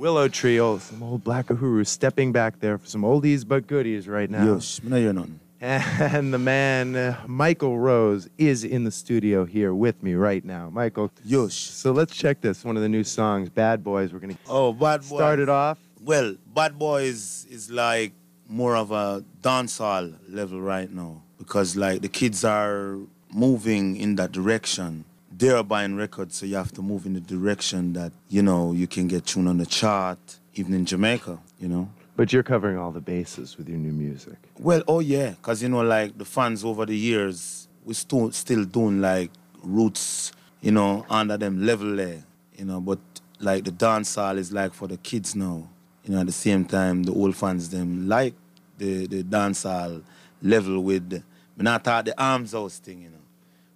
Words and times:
Willow 0.00 0.28
Trio, 0.28 0.78
some 0.78 1.02
old 1.02 1.22
Black 1.22 1.48
Uhuru 1.48 1.86
stepping 1.86 2.32
back 2.32 2.58
there 2.60 2.78
for 2.78 2.86
some 2.86 3.02
oldies 3.02 3.46
but 3.46 3.66
goodies 3.66 4.08
right 4.08 4.30
now. 4.30 4.54
Yes, 4.54 4.82
me 4.82 4.88
no 4.88 4.96
hear 4.96 5.12
nothing. 5.12 5.40
And 5.60 6.32
the 6.32 6.38
man, 6.38 6.96
uh, 6.96 7.20
Michael 7.26 7.78
Rose, 7.78 8.26
is 8.38 8.64
in 8.64 8.84
the 8.84 8.90
studio 8.90 9.44
here 9.44 9.74
with 9.74 10.02
me 10.02 10.14
right 10.14 10.42
now. 10.42 10.70
Michael. 10.70 11.10
Yes. 11.22 11.52
So 11.52 11.92
let's 11.92 12.16
check 12.16 12.40
this. 12.40 12.64
One 12.64 12.78
of 12.78 12.82
the 12.82 12.88
new 12.88 13.04
songs, 13.04 13.50
Bad 13.50 13.84
Boys. 13.84 14.10
We're 14.10 14.20
going 14.20 14.32
to 14.32 14.40
Oh, 14.48 14.72
Bad 14.72 15.00
Boy. 15.02 15.16
start 15.18 15.38
it 15.38 15.50
off. 15.50 15.76
Well, 16.02 16.34
Bad 16.54 16.78
Boy 16.78 17.02
is, 17.02 17.46
is 17.50 17.70
like 17.70 18.14
more 18.48 18.76
of 18.76 18.92
a 18.92 19.22
dancehall 19.42 20.14
level 20.30 20.62
right 20.62 20.90
now 20.90 21.24
because 21.36 21.76
like 21.76 22.00
the 22.00 22.08
kids 22.08 22.42
are 22.42 22.96
moving 23.30 23.96
in 23.98 24.14
that 24.16 24.32
direction. 24.32 25.04
They're 25.40 25.62
buying 25.62 25.96
records, 25.96 26.36
so 26.36 26.44
you 26.44 26.56
have 26.56 26.70
to 26.72 26.82
move 26.82 27.06
in 27.06 27.14
the 27.14 27.20
direction 27.20 27.94
that 27.94 28.12
you 28.28 28.42
know 28.42 28.72
you 28.72 28.86
can 28.86 29.08
get 29.08 29.24
tuned 29.24 29.48
on 29.48 29.56
the 29.56 29.64
chart, 29.64 30.18
even 30.54 30.74
in 30.74 30.84
Jamaica. 30.84 31.38
You 31.58 31.68
know. 31.68 31.90
But 32.14 32.30
you're 32.30 32.42
covering 32.42 32.76
all 32.76 32.90
the 32.90 33.00
bases 33.00 33.56
with 33.56 33.66
your 33.66 33.78
new 33.78 33.92
music. 33.92 34.34
Well, 34.58 34.82
oh 34.86 35.00
yeah, 35.00 35.32
cause 35.40 35.62
you 35.62 35.70
know, 35.70 35.80
like 35.80 36.18
the 36.18 36.26
fans 36.26 36.62
over 36.62 36.84
the 36.84 36.94
years, 36.94 37.68
we 37.86 37.94
still 37.94 38.30
still 38.32 38.66
doing 38.66 39.00
like 39.00 39.30
roots, 39.62 40.32
you 40.60 40.72
know, 40.72 41.06
under 41.08 41.38
them 41.38 41.64
level 41.64 41.96
there, 41.96 42.22
you 42.58 42.66
know. 42.66 42.82
But 42.82 42.98
like 43.38 43.64
the 43.64 43.72
dancehall 43.72 44.36
is 44.36 44.52
like 44.52 44.74
for 44.74 44.88
the 44.88 44.98
kids 44.98 45.34
now, 45.34 45.66
you 46.04 46.12
know. 46.12 46.20
At 46.20 46.26
the 46.26 46.32
same 46.32 46.66
time, 46.66 47.04
the 47.04 47.12
old 47.14 47.34
fans 47.34 47.70
them 47.70 48.06
like 48.06 48.34
the 48.76 49.06
the 49.06 49.22
dancehall 49.22 50.02
level 50.42 50.84
with. 50.84 51.08
The, 51.08 51.22
me 51.56 51.64
not 51.64 51.84
talk 51.84 52.04
the 52.04 52.22
arms 52.22 52.52
house 52.52 52.78
thing, 52.78 53.02
you 53.02 53.10
know, 53.10 53.19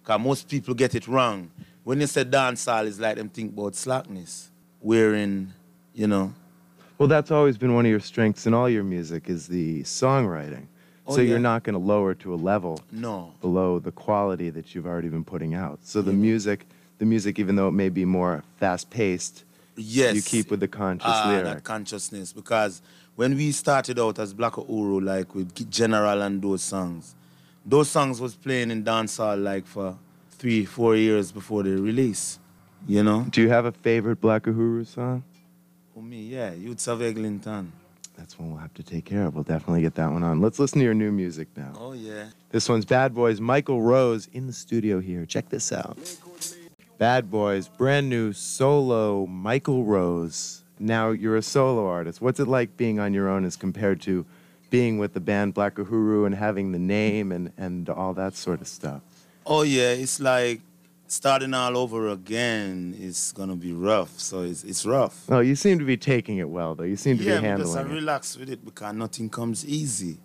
cause 0.05 0.19
most 0.21 0.47
people 0.47 0.73
get 0.73 0.95
it 0.95 1.07
wrong. 1.07 1.51
When 1.83 1.99
you 2.01 2.07
say 2.07 2.23
dancehall, 2.23 2.87
it's 2.87 2.99
like 2.99 3.17
them 3.17 3.29
think 3.29 3.51
about 3.53 3.75
slackness, 3.75 4.49
wherein, 4.79 5.53
you 5.93 6.07
know, 6.07 6.33
Well, 6.97 7.09
that's 7.09 7.29
always 7.31 7.57
been 7.57 7.73
one 7.75 7.85
of 7.85 7.89
your 7.91 7.99
strengths 7.99 8.47
in 8.47 8.53
all 8.53 8.69
your 8.69 8.83
music 8.83 9.29
is 9.29 9.47
the 9.47 9.83
songwriting. 9.83 10.67
Oh, 11.07 11.15
so 11.15 11.21
yeah. 11.21 11.31
you're 11.31 11.39
not 11.39 11.63
going 11.63 11.73
to 11.73 11.79
lower 11.79 12.15
to 12.15 12.33
a 12.33 12.35
level 12.37 12.79
no. 12.91 13.33
below 13.41 13.79
the 13.79 13.91
quality 13.91 14.49
that 14.51 14.73
you've 14.73 14.87
already 14.87 15.09
been 15.09 15.23
putting 15.25 15.53
out. 15.53 15.79
So 15.83 16.01
the 16.01 16.11
Mhm. 16.13 16.17
music, 16.19 16.65
the 16.97 17.05
music, 17.05 17.37
even 17.37 17.55
though 17.57 17.67
it 17.67 17.73
may 17.73 17.89
be 17.89 18.05
more 18.05 18.43
fast-paced, 18.61 19.43
Yes. 19.75 20.15
you 20.15 20.21
keep 20.21 20.49
with 20.49 20.61
the 20.61 20.67
conscious 20.69 21.05
Ah, 21.11 21.27
lyric. 21.27 21.43
that 21.45 21.63
consciousness. 21.63 22.31
Because 22.33 22.81
when 23.15 23.35
we 23.35 23.51
started 23.51 23.99
out 23.99 24.17
as 24.17 24.33
Black 24.33 24.53
Uhuru, 24.53 25.03
like 25.03 25.35
with 25.35 25.69
General 25.69 26.21
and 26.21 26.41
those 26.41 26.63
songs, 26.63 27.13
those 27.65 27.89
songs 27.89 28.21
was 28.21 28.35
playing 28.35 28.71
in 28.71 28.83
dancehall 28.83 29.41
like 29.41 29.65
for 29.65 29.97
three, 30.31 30.65
four 30.65 30.95
years 30.95 31.31
before 31.31 31.63
the 31.63 31.71
release. 31.71 32.39
You 32.87 33.03
know? 33.03 33.25
Do 33.29 33.41
you 33.41 33.49
have 33.49 33.65
a 33.65 33.71
favorite 33.71 34.21
Black 34.21 34.43
Uhuru 34.43 34.85
song? 34.85 35.23
For 35.93 36.03
me, 36.03 36.21
yeah, 36.21 36.53
Youths 36.53 36.87
of 36.87 37.01
Eglinton. 37.01 37.71
That's 38.15 38.37
one 38.39 38.51
we'll 38.51 38.59
have 38.59 38.73
to 38.75 38.83
take 38.83 39.05
care 39.05 39.25
of. 39.25 39.35
We'll 39.35 39.43
definitely 39.43 39.81
get 39.81 39.95
that 39.95 40.11
one 40.11 40.23
on. 40.23 40.39
Let's 40.39 40.59
listen 40.59 40.79
to 40.79 40.85
your 40.85 40.93
new 40.93 41.11
music 41.11 41.47
now. 41.57 41.73
Oh 41.77 41.93
yeah. 41.93 42.27
This 42.49 42.69
one's 42.69 42.85
Bad 42.85 43.13
Boys. 43.13 43.41
Michael 43.41 43.81
Rose 43.81 44.29
in 44.31 44.47
the 44.47 44.53
studio 44.53 44.99
here. 44.99 45.25
Check 45.25 45.49
this 45.49 45.73
out. 45.73 45.97
Bad 46.97 47.29
Boys, 47.29 47.67
brand 47.67 48.09
new 48.09 48.31
solo 48.31 49.25
Michael 49.25 49.83
Rose. 49.83 50.63
Now 50.79 51.09
you're 51.09 51.35
a 51.35 51.41
solo 51.41 51.87
artist. 51.87 52.21
What's 52.21 52.39
it 52.39 52.47
like 52.47 52.77
being 52.77 52.99
on 52.99 53.13
your 53.13 53.27
own 53.27 53.43
as 53.43 53.57
compared 53.57 53.99
to 54.01 54.25
being 54.69 54.97
with 54.97 55.13
the 55.13 55.19
band 55.19 55.53
Black 55.53 55.75
Uhuru 55.75 56.25
and 56.25 56.35
having 56.35 56.71
the 56.71 56.79
name 56.79 57.31
and, 57.31 57.51
and 57.57 57.89
all 57.89 58.13
that 58.13 58.35
sort 58.35 58.61
of 58.61 58.67
stuff? 58.67 59.01
Oh 59.45 59.61
yeah, 59.61 59.91
it's 59.91 60.19
like 60.19 60.61
starting 61.07 61.53
all 61.53 61.77
over 61.77 62.09
again 62.09 62.95
is 62.99 63.31
gonna 63.35 63.55
be 63.55 63.73
rough. 63.73 64.19
So 64.19 64.41
it's 64.41 64.63
it's 64.63 64.85
rough. 64.85 65.25
Oh, 65.29 65.39
you 65.39 65.55
seem 65.55 65.79
to 65.79 65.85
be 65.85 65.97
taking 65.97 66.37
it 66.37 66.49
well, 66.49 66.75
though. 66.75 66.83
You 66.83 66.95
seem 66.95 67.17
to 67.17 67.23
yeah, 67.23 67.39
be 67.39 67.47
because 67.47 67.75
I 67.75 67.79
handling 67.79 67.97
it. 67.97 67.99
relax 68.01 68.37
with 68.37 68.49
it 68.49 68.65
because 68.65 68.93
nothing 68.95 69.29
comes 69.29 69.65
easy. 69.65 70.17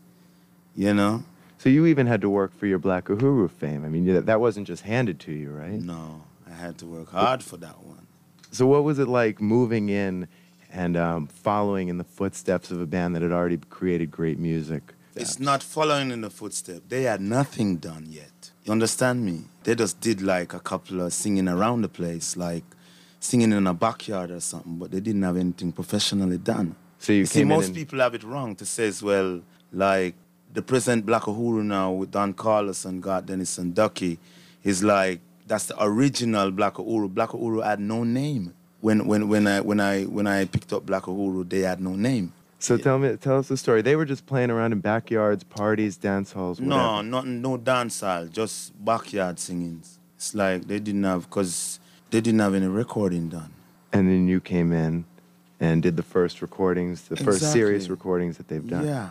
You 0.74 0.94
know? 0.94 1.24
So 1.58 1.68
you 1.68 1.84
even 1.86 2.06
had 2.06 2.22
to 2.22 2.30
work 2.30 2.56
for 2.56 2.66
your 2.66 2.78
Black 2.78 3.06
Uhuru 3.06 3.50
fame. 3.50 3.84
I 3.84 3.88
mean, 3.88 4.24
that 4.24 4.40
wasn't 4.40 4.66
just 4.66 4.82
handed 4.82 5.20
to 5.20 5.32
you, 5.32 5.50
right? 5.50 5.72
No, 5.72 6.22
I 6.50 6.54
had 6.54 6.78
to 6.78 6.86
work 6.86 7.10
hard 7.10 7.42
for 7.42 7.58
that 7.58 7.82
one. 7.84 8.06
So 8.50 8.66
what 8.66 8.82
was 8.82 8.98
it 8.98 9.08
like 9.08 9.40
moving 9.40 9.90
in 9.90 10.26
and 10.72 10.96
um, 10.96 11.26
following 11.26 11.88
in 11.88 11.98
the 11.98 12.04
footsteps 12.04 12.70
of 12.70 12.80
a 12.80 12.86
band 12.86 13.14
that 13.14 13.22
had 13.22 13.32
already 13.32 13.58
created 13.70 14.10
great 14.10 14.38
music? 14.38 14.82
It's 15.16 15.38
not 15.40 15.62
following 15.62 16.10
in 16.10 16.20
the 16.20 16.30
footsteps. 16.30 16.82
They 16.88 17.02
had 17.02 17.20
nothing 17.20 17.76
done 17.76 18.06
yet. 18.08 18.50
You 18.64 18.72
understand 18.72 19.24
me? 19.24 19.42
They 19.64 19.74
just 19.74 20.00
did 20.00 20.22
like 20.22 20.54
a 20.54 20.60
couple 20.60 21.00
of 21.00 21.12
singing 21.12 21.48
around 21.48 21.82
the 21.82 21.88
place, 21.88 22.36
like 22.36 22.64
singing 23.18 23.52
in 23.52 23.66
a 23.66 23.74
backyard 23.74 24.30
or 24.30 24.40
something, 24.40 24.76
but 24.76 24.90
they 24.90 25.00
didn't 25.00 25.22
have 25.22 25.36
anything 25.36 25.72
professionally 25.72 26.38
done. 26.38 26.76
So 26.98 27.12
you, 27.12 27.20
You 27.20 27.26
see, 27.26 27.44
most 27.44 27.74
people 27.74 27.98
have 27.98 28.14
it 28.14 28.22
wrong 28.22 28.54
to 28.56 28.64
say 28.66 28.86
as 28.86 29.02
well, 29.02 29.42
like 29.72 30.14
the 30.52 30.62
present 30.62 31.04
Black 31.06 31.22
Uhuru 31.22 31.64
now 31.64 31.92
with 31.92 32.10
Don 32.10 32.32
Carlos 32.32 32.84
and 32.84 33.02
Garth 33.02 33.26
Dennis 33.26 33.58
and 33.58 33.74
Ducky 33.74 34.18
is 34.64 34.82
like 34.82 35.20
that's 35.46 35.66
the 35.66 35.82
original 35.82 36.50
Black 36.50 36.74
Uhuru. 36.74 37.08
Black 37.12 37.30
Uhuru 37.30 37.64
had 37.64 37.80
no 37.80 38.04
name. 38.04 38.54
When 38.80 39.06
when 39.06 39.28
when 39.28 39.46
I 39.46 39.60
when 39.60 39.80
I 39.80 40.04
when 40.04 40.26
I 40.26 40.46
picked 40.46 40.72
up 40.72 40.86
Black 40.86 41.02
Uhuru, 41.04 41.48
they 41.48 41.60
had 41.60 41.80
no 41.80 41.94
name. 41.94 42.32
So 42.58 42.76
tell 42.76 42.98
me, 42.98 43.16
tell 43.16 43.38
us 43.38 43.48
the 43.48 43.56
story. 43.56 43.80
They 43.80 43.96
were 43.96 44.04
just 44.04 44.26
playing 44.26 44.50
around 44.50 44.72
in 44.72 44.80
backyards, 44.80 45.44
parties, 45.44 45.96
dance 45.96 46.32
halls, 46.32 46.60
whatever. 46.60 46.82
No, 46.82 47.00
nothing, 47.00 47.40
no 47.40 47.56
dancehall, 47.56 48.30
just 48.30 48.84
backyard 48.84 49.38
singings. 49.38 49.98
It's 50.16 50.34
like 50.34 50.66
they 50.66 50.78
didn't 50.78 51.04
have, 51.04 51.22
because 51.22 51.80
they 52.10 52.20
didn't 52.20 52.40
have 52.40 52.54
any 52.54 52.66
recording 52.66 53.30
done. 53.30 53.50
And 53.94 54.08
then 54.08 54.28
you 54.28 54.40
came 54.40 54.72
in 54.72 55.06
and 55.58 55.82
did 55.82 55.96
the 55.96 56.02
first 56.02 56.42
recordings, 56.42 57.08
the 57.08 57.16
first 57.16 57.50
serious 57.50 57.88
recordings 57.88 58.36
that 58.36 58.48
they've 58.48 58.68
done. 58.68 58.86
Yeah. 58.86 59.10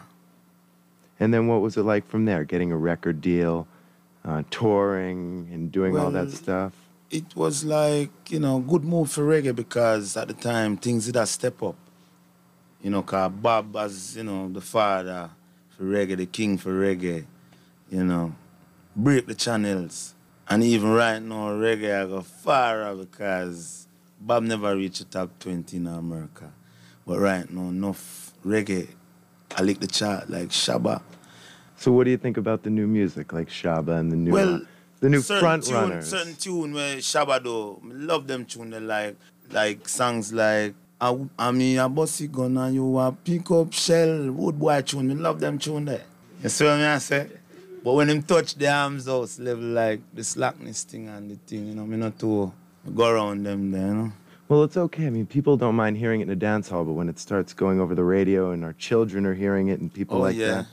And 1.19 1.33
then 1.33 1.47
what 1.47 1.61
was 1.61 1.75
it 1.75 1.83
like 1.83 2.07
from 2.07 2.25
there? 2.25 2.43
Getting 2.43 2.71
a 2.71 2.77
record 2.77 3.19
deal, 3.19 3.67
uh, 4.23 4.43
touring, 4.51 5.49
and 5.51 5.71
doing 5.71 5.97
all 5.97 6.11
that 6.11 6.29
stuff. 6.29 6.73
It 7.11 7.35
was 7.35 7.63
like, 7.63 8.11
you 8.29 8.39
know, 8.39 8.59
good 8.59 8.83
move 8.83 9.11
for 9.11 9.23
reggae 9.23 9.55
because 9.55 10.15
at 10.15 10.27
the 10.27 10.33
time 10.35 10.77
things 10.77 11.07
did 11.07 11.15
a 11.15 11.25
step 11.25 11.63
up. 11.63 11.75
You 12.83 12.91
know, 12.91 13.01
cause 13.01 13.31
Bob 13.31 13.75
as, 13.75 14.15
you 14.15 14.23
know, 14.23 14.47
the 14.47 14.61
father 14.61 15.29
for 15.75 15.83
reggae, 15.85 16.17
the 16.17 16.27
king 16.27 16.57
for 16.57 16.71
reggae, 16.71 17.25
you 17.89 18.03
know, 18.03 18.35
break 18.95 19.25
the 19.25 19.33
channels. 19.33 20.13
And 20.47 20.63
even 20.63 20.91
right 20.91 21.19
now, 21.19 21.49
reggae 21.49 22.03
I 22.03 22.05
go 22.05 22.21
far 22.21 22.93
because 22.93 23.87
Bob 24.21 24.43
never 24.43 24.75
reached 24.75 24.99
the 24.99 25.05
top 25.05 25.39
20 25.39 25.77
in 25.77 25.87
America. 25.87 26.51
But 27.07 27.19
right 27.19 27.49
now, 27.49 27.69
enough 27.69 28.33
reggae, 28.45 28.87
I 29.57 29.63
lick 29.63 29.79
the 29.79 29.87
chart 29.87 30.29
like 30.29 30.49
Shabba. 30.49 31.01
So 31.75 31.91
what 31.91 32.03
do 32.03 32.11
you 32.11 32.17
think 32.17 32.37
about 32.37 32.61
the 32.61 32.69
new 32.69 32.85
music, 32.85 33.33
like 33.33 33.49
Shabba 33.49 33.99
and 33.99 34.11
the 34.11 34.15
new, 34.15 34.31
Well, 34.31 34.61
the 34.99 35.09
new 35.09 35.21
certain 35.21 35.41
front 35.41 35.63
tune, 35.65 35.73
runners? 35.75 36.07
Certain 36.09 36.35
tune 36.35 36.73
where 36.73 36.97
Shabba 36.97 37.43
do, 37.43 37.79
me 37.83 37.95
love 37.95 38.27
them 38.27 38.45
tune. 38.45 38.69
They 38.71 38.79
like 38.79 39.15
like 39.51 39.87
songs 39.89 40.31
like 40.33 40.73
I, 41.01 41.17
I 41.37 41.51
mean 41.51 41.77
a 41.79 41.87
bossy 41.89 42.27
gun 42.27 42.57
and 42.57 42.75
you 42.75 42.97
a 42.99 43.11
pick 43.11 43.49
up 43.51 43.73
shell 43.73 44.31
wood 44.31 44.59
boy 44.59 44.81
tune. 44.81 45.07
Me 45.07 45.15
love 45.15 45.39
them 45.39 45.57
tune 45.57 45.85
there. 45.85 46.03
You 46.43 46.49
see 46.49 46.65
what 46.65 46.73
I 46.79 46.97
say? 46.97 47.29
But 47.83 47.93
when 47.93 48.09
him 48.09 48.21
touch 48.23 48.55
the 48.55 48.67
arms 48.67 49.05
house 49.05 49.39
level 49.39 49.63
like 49.63 50.01
the 50.13 50.21
slackness 50.23 50.83
thing 50.83 51.07
and 51.07 51.31
the 51.31 51.35
thing, 51.47 51.67
you 51.67 51.75
know, 51.75 51.85
me 51.85 51.95
not 51.97 52.19
to 52.19 52.51
go 52.93 53.07
around 53.07 53.45
them 53.45 53.71
there, 53.71 53.87
you 53.87 53.93
know. 53.93 54.11
Well, 54.49 54.63
it's 54.63 54.75
okay. 54.77 55.05
I 55.07 55.09
mean, 55.11 55.27
people 55.27 55.55
don't 55.57 55.75
mind 55.75 55.95
hearing 55.97 56.21
it 56.21 56.23
in 56.23 56.29
a 56.31 56.35
dance 56.35 56.67
hall, 56.69 56.83
but 56.83 56.93
when 56.93 57.07
it 57.07 57.19
starts 57.19 57.53
going 57.53 57.79
over 57.79 57.93
the 57.95 58.03
radio 58.03 58.51
and 58.51 58.65
our 58.65 58.73
children 58.73 59.25
are 59.25 59.33
hearing 59.35 59.67
it 59.69 59.79
and 59.79 59.93
people 59.93 60.17
Oh, 60.17 60.21
like 60.21 60.35
yeah. 60.35 60.47
that, 60.47 60.65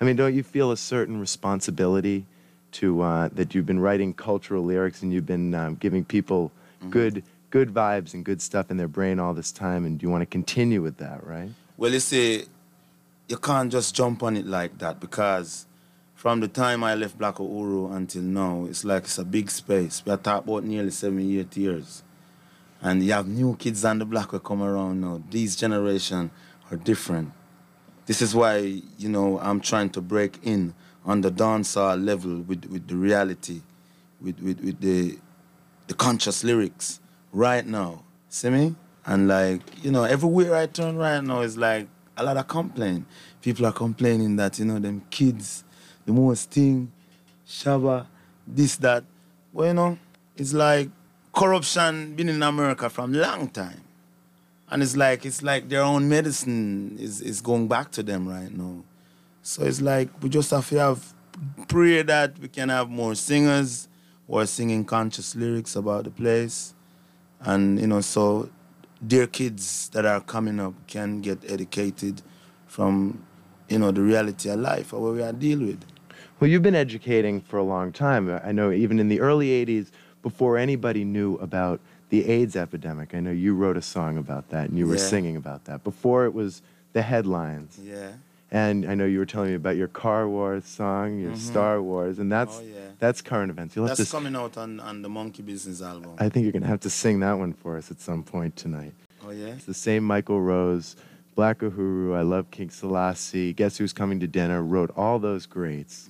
I 0.00 0.04
mean, 0.04 0.16
don't 0.16 0.34
you 0.34 0.42
feel 0.42 0.70
a 0.72 0.76
certain 0.76 1.18
responsibility 1.20 2.26
to 2.74 3.02
uh, 3.02 3.28
that 3.32 3.54
you've 3.54 3.66
been 3.66 3.80
writing 3.80 4.12
cultural 4.14 4.64
lyrics 4.64 5.02
and 5.02 5.12
you've 5.12 5.26
been 5.26 5.54
um, 5.54 5.74
giving 5.76 6.04
people 6.04 6.52
Mm-hmm. 6.80 6.90
good 6.90 7.22
good 7.50 7.72
vibes 7.72 8.14
and 8.14 8.24
good 8.24 8.42
stuff 8.42 8.70
in 8.70 8.76
their 8.76 8.88
brain 8.88 9.18
all 9.20 9.32
this 9.32 9.52
time, 9.52 9.86
and 9.86 10.02
you 10.02 10.10
want 10.10 10.22
to 10.22 10.26
continue 10.26 10.82
with 10.82 10.96
that, 10.98 11.24
right? 11.24 11.48
Well, 11.78 11.92
you 11.92 12.00
see, 12.00 12.44
you 13.28 13.36
can't 13.38 13.70
just 13.72 13.94
jump 13.94 14.22
on 14.22 14.36
it 14.36 14.44
like 14.44 14.76
that 14.78 14.98
because 15.00 15.66
from 16.14 16.40
the 16.40 16.48
time 16.48 16.82
I 16.82 16.94
left 16.94 17.16
Black 17.16 17.36
Uhuru 17.36 17.94
until 17.94 18.22
now, 18.22 18.66
it's 18.68 18.84
like 18.84 19.04
it's 19.04 19.18
a 19.18 19.24
big 19.24 19.50
space. 19.50 20.02
We 20.04 20.12
are 20.12 20.16
talking 20.18 20.52
about 20.52 20.64
nearly 20.64 20.90
seven, 20.90 21.20
eight 21.38 21.56
years. 21.56 22.02
And 22.82 23.02
you 23.02 23.12
have 23.12 23.26
new 23.28 23.56
kids 23.56 23.84
on 23.84 23.98
the 23.98 24.04
block 24.04 24.32
who 24.32 24.40
come 24.40 24.62
around 24.62 25.00
now. 25.00 25.22
These 25.30 25.56
generation 25.56 26.30
are 26.70 26.76
different. 26.76 27.32
This 28.06 28.20
is 28.20 28.34
why, 28.34 28.82
you 28.98 29.08
know, 29.08 29.38
I'm 29.38 29.60
trying 29.60 29.90
to 29.90 30.00
break 30.02 30.38
in 30.42 30.74
on 31.04 31.20
the 31.20 31.30
dancehall 31.30 32.02
level 32.02 32.40
with, 32.42 32.64
with 32.66 32.86
the 32.88 32.96
reality, 32.96 33.60
with, 34.20 34.40
with, 34.40 34.60
with 34.60 34.80
the, 34.80 35.18
the 35.86 35.94
conscious 35.94 36.44
lyrics 36.44 37.00
right 37.32 37.66
now. 37.66 38.02
See 38.28 38.50
me? 38.50 38.74
And 39.06 39.28
like, 39.28 39.60
you 39.84 39.90
know, 39.90 40.04
everywhere 40.04 40.54
I 40.54 40.66
turn 40.66 40.96
right 40.96 41.22
now 41.22 41.40
is 41.40 41.56
like 41.58 41.88
a 42.16 42.24
lot 42.24 42.36
of 42.36 42.48
complaint. 42.48 43.06
People 43.42 43.66
are 43.66 43.72
complaining 43.72 44.36
that, 44.36 44.58
you 44.58 44.64
know, 44.64 44.78
them 44.78 45.02
kids, 45.10 45.64
the 46.06 46.12
most 46.12 46.50
thing, 46.50 46.90
Shabba, 47.46 48.06
this, 48.46 48.76
that. 48.76 49.04
Well, 49.52 49.68
you 49.68 49.74
know, 49.74 49.98
it's 50.36 50.54
like 50.54 50.88
corruption 51.34 52.14
been 52.14 52.28
in 52.28 52.42
America 52.42 52.88
from 52.88 53.12
long 53.12 53.48
time. 53.48 53.82
and 54.70 54.82
it's 54.82 54.96
like 54.96 55.24
it's 55.24 55.42
like 55.42 55.68
their 55.68 55.82
own 55.82 56.08
medicine 56.08 56.96
is 56.98 57.20
is 57.20 57.40
going 57.40 57.68
back 57.68 57.90
to 57.92 58.02
them 58.02 58.26
right 58.28 58.52
now. 58.52 58.82
So 59.46 59.62
it's 59.64 59.82
like 59.82 60.08
we 60.22 60.30
just 60.30 60.50
have 60.52 60.66
to 60.70 60.78
have 60.78 61.12
pray 61.68 62.00
that 62.02 62.38
we 62.38 62.48
can 62.48 62.70
have 62.70 62.88
more 62.88 63.14
singers 63.14 63.88
who 64.26 64.38
are 64.38 64.46
singing 64.46 64.86
conscious 64.86 65.36
lyrics 65.36 65.76
about 65.76 66.04
the 66.04 66.10
place, 66.10 66.72
and 67.40 67.78
you 67.78 67.86
know 67.86 68.00
so 68.00 68.48
their 69.02 69.26
kids 69.26 69.90
that 69.90 70.06
are 70.06 70.22
coming 70.22 70.58
up 70.58 70.72
can 70.86 71.20
get 71.20 71.38
educated 71.46 72.22
from 72.66 73.22
you 73.68 73.78
know 73.78 73.90
the 73.90 74.00
reality 74.00 74.48
of 74.48 74.60
life 74.60 74.94
or 74.94 75.00
what 75.02 75.12
we 75.12 75.22
are 75.22 75.32
dealing 75.34 75.66
with. 75.66 75.84
Well, 76.40 76.48
you've 76.48 76.62
been 76.62 76.74
educating 76.74 77.42
for 77.42 77.58
a 77.58 77.62
long 77.62 77.92
time. 77.92 78.30
I 78.42 78.50
know 78.50 78.72
even 78.72 78.98
in 78.98 79.08
the 79.08 79.20
early 79.20 79.48
80s, 79.66 79.90
before 80.22 80.56
anybody 80.56 81.04
knew 81.04 81.34
about 81.36 81.80
the 82.08 82.26
AIDS 82.30 82.56
epidemic, 82.56 83.14
I 83.14 83.20
know 83.20 83.30
you 83.30 83.54
wrote 83.54 83.76
a 83.76 83.82
song 83.82 84.16
about 84.16 84.48
that 84.48 84.70
and 84.70 84.78
you 84.78 84.86
were 84.86 84.94
Yeah. 84.96 85.10
singing 85.14 85.36
about 85.36 85.66
that. 85.66 85.84
Before 85.84 86.24
it 86.24 86.32
was 86.32 86.62
the 86.94 87.02
headlines. 87.02 87.78
Yeah. 87.82 88.12
And 88.54 88.88
I 88.88 88.94
know 88.94 89.04
you 89.04 89.18
were 89.18 89.26
telling 89.26 89.48
me 89.50 89.56
about 89.56 89.74
your 89.76 89.88
Car 89.88 90.28
Wars 90.28 90.64
song, 90.64 91.18
your 91.18 91.34
Star 91.34 91.82
Wars, 91.82 92.20
and 92.20 92.30
that's 92.30 92.54
Mm-hmm. 92.58 92.72
Oh, 92.72 92.78
yeah. 92.78 92.90
that's 93.00 93.20
current 93.20 93.50
events. 93.50 93.74
You'll 93.74 93.88
have 93.88 93.96
That's 93.96 94.08
to 94.08 94.16
coming 94.16 94.36
out 94.36 94.56
on, 94.56 94.78
on 94.78 95.02
the 95.02 95.08
Monkey 95.08 95.42
Business 95.42 95.82
album. 95.82 96.12
I 96.18 96.28
think 96.28 96.44
you're 96.44 96.52
going 96.52 96.62
to 96.62 96.68
have 96.68 96.78
to 96.80 96.90
sing 96.90 97.18
that 97.20 97.32
one 97.32 97.52
for 97.52 97.76
us 97.76 97.90
at 97.90 98.00
some 98.00 98.22
point 98.22 98.54
tonight. 98.54 98.94
oh 99.26 99.30
yeah. 99.32 99.46
It's 99.48 99.64
the 99.64 99.74
same 99.74 100.04
Michael 100.04 100.40
Rose, 100.40 100.94
Black 101.34 101.58
Uhuru, 101.58 102.16
I 102.16 102.22
Love 102.22 102.48
King 102.52 102.70
Selassie, 102.70 103.52
Guess 103.52 103.78
Who's 103.78 103.92
Coming 103.92 104.20
to 104.20 104.28
Dinner, 104.28 104.62
wrote 104.62 104.92
all 104.96 105.18
those 105.18 105.46
greats. 105.46 106.08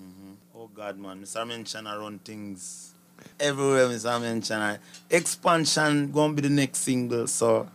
Oh 0.55 0.69
God, 0.75 0.99
man, 0.99 1.23
Mr. 1.23 1.49
Mention 1.49 1.87
I 1.87 1.97
run 1.97 2.19
things 2.19 2.93
everywhere. 3.41 3.87
Mr. 3.89 4.21
Mention 4.21 4.61
I 4.61 4.79
expansion 5.09 6.13
gonna 6.13 6.35
be 6.35 6.43
the 6.43 6.51
next 6.51 6.81
single. 6.81 7.27
So 7.27 7.69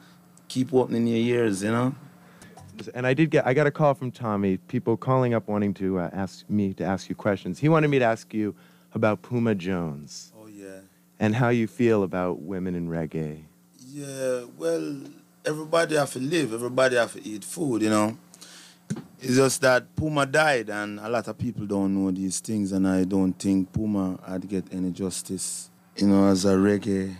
keep 0.47 0.71
opening 0.75 1.07
your 1.07 1.17
ears, 1.17 1.63
you 1.63 1.71
know. 1.71 1.95
And 2.87 3.05
I 3.05 3.13
did 3.13 3.29
get 3.31 3.45
I 3.45 3.53
got 3.53 3.67
a 3.67 3.71
call 3.71 3.93
from 3.93 4.11
Tommy, 4.11 4.57
people 4.57 4.95
calling 4.97 5.33
up 5.33 5.47
wanting 5.47 5.73
to 5.75 5.99
uh, 5.99 6.09
ask 6.13 6.49
me 6.49 6.73
to 6.75 6.83
ask 6.85 7.09
you 7.09 7.15
questions. 7.15 7.59
He 7.59 7.69
wanted 7.69 7.89
me 7.89 7.99
to 7.99 8.05
ask 8.05 8.33
you 8.33 8.55
about 8.93 9.21
Puma 9.21 9.53
Jones 9.55 10.31
Oh 10.39 10.47
yeah. 10.47 10.79
and 11.19 11.35
how 11.35 11.49
you 11.49 11.67
feel 11.67 12.03
about 12.03 12.41
women 12.41 12.75
in 12.75 12.87
reggae. 12.89 13.43
Yeah. 13.87 14.45
Well, 14.57 15.01
everybody 15.45 15.95
have 15.95 16.11
to 16.13 16.19
live. 16.19 16.53
Everybody 16.53 16.95
have 16.95 17.13
to 17.13 17.25
eat 17.27 17.43
food, 17.43 17.81
you 17.81 17.89
know. 17.89 18.17
It's 19.21 19.35
just 19.35 19.61
that 19.61 19.95
Puma 19.95 20.25
died, 20.25 20.69
and 20.69 20.99
a 20.99 21.09
lot 21.09 21.27
of 21.27 21.37
people 21.37 21.65
don't 21.65 21.93
know 21.93 22.09
these 22.09 22.39
things, 22.39 22.71
and 22.71 22.87
I 22.87 23.03
don't 23.03 23.33
think 23.33 23.71
Puma 23.73 24.17
had 24.25 24.47
get 24.47 24.63
any 24.71 24.91
justice, 24.91 25.69
you 25.97 26.07
know, 26.07 26.27
as 26.27 26.45
a 26.45 26.55
reggae, 26.55 27.13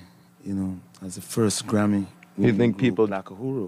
you 0.46 0.54
know, 0.54 0.80
as 1.06 1.16
the 1.16 1.22
first 1.22 1.68
Grammy. 1.68 2.06
You 2.40 2.54
think 2.54 2.78
people-? 2.78 3.08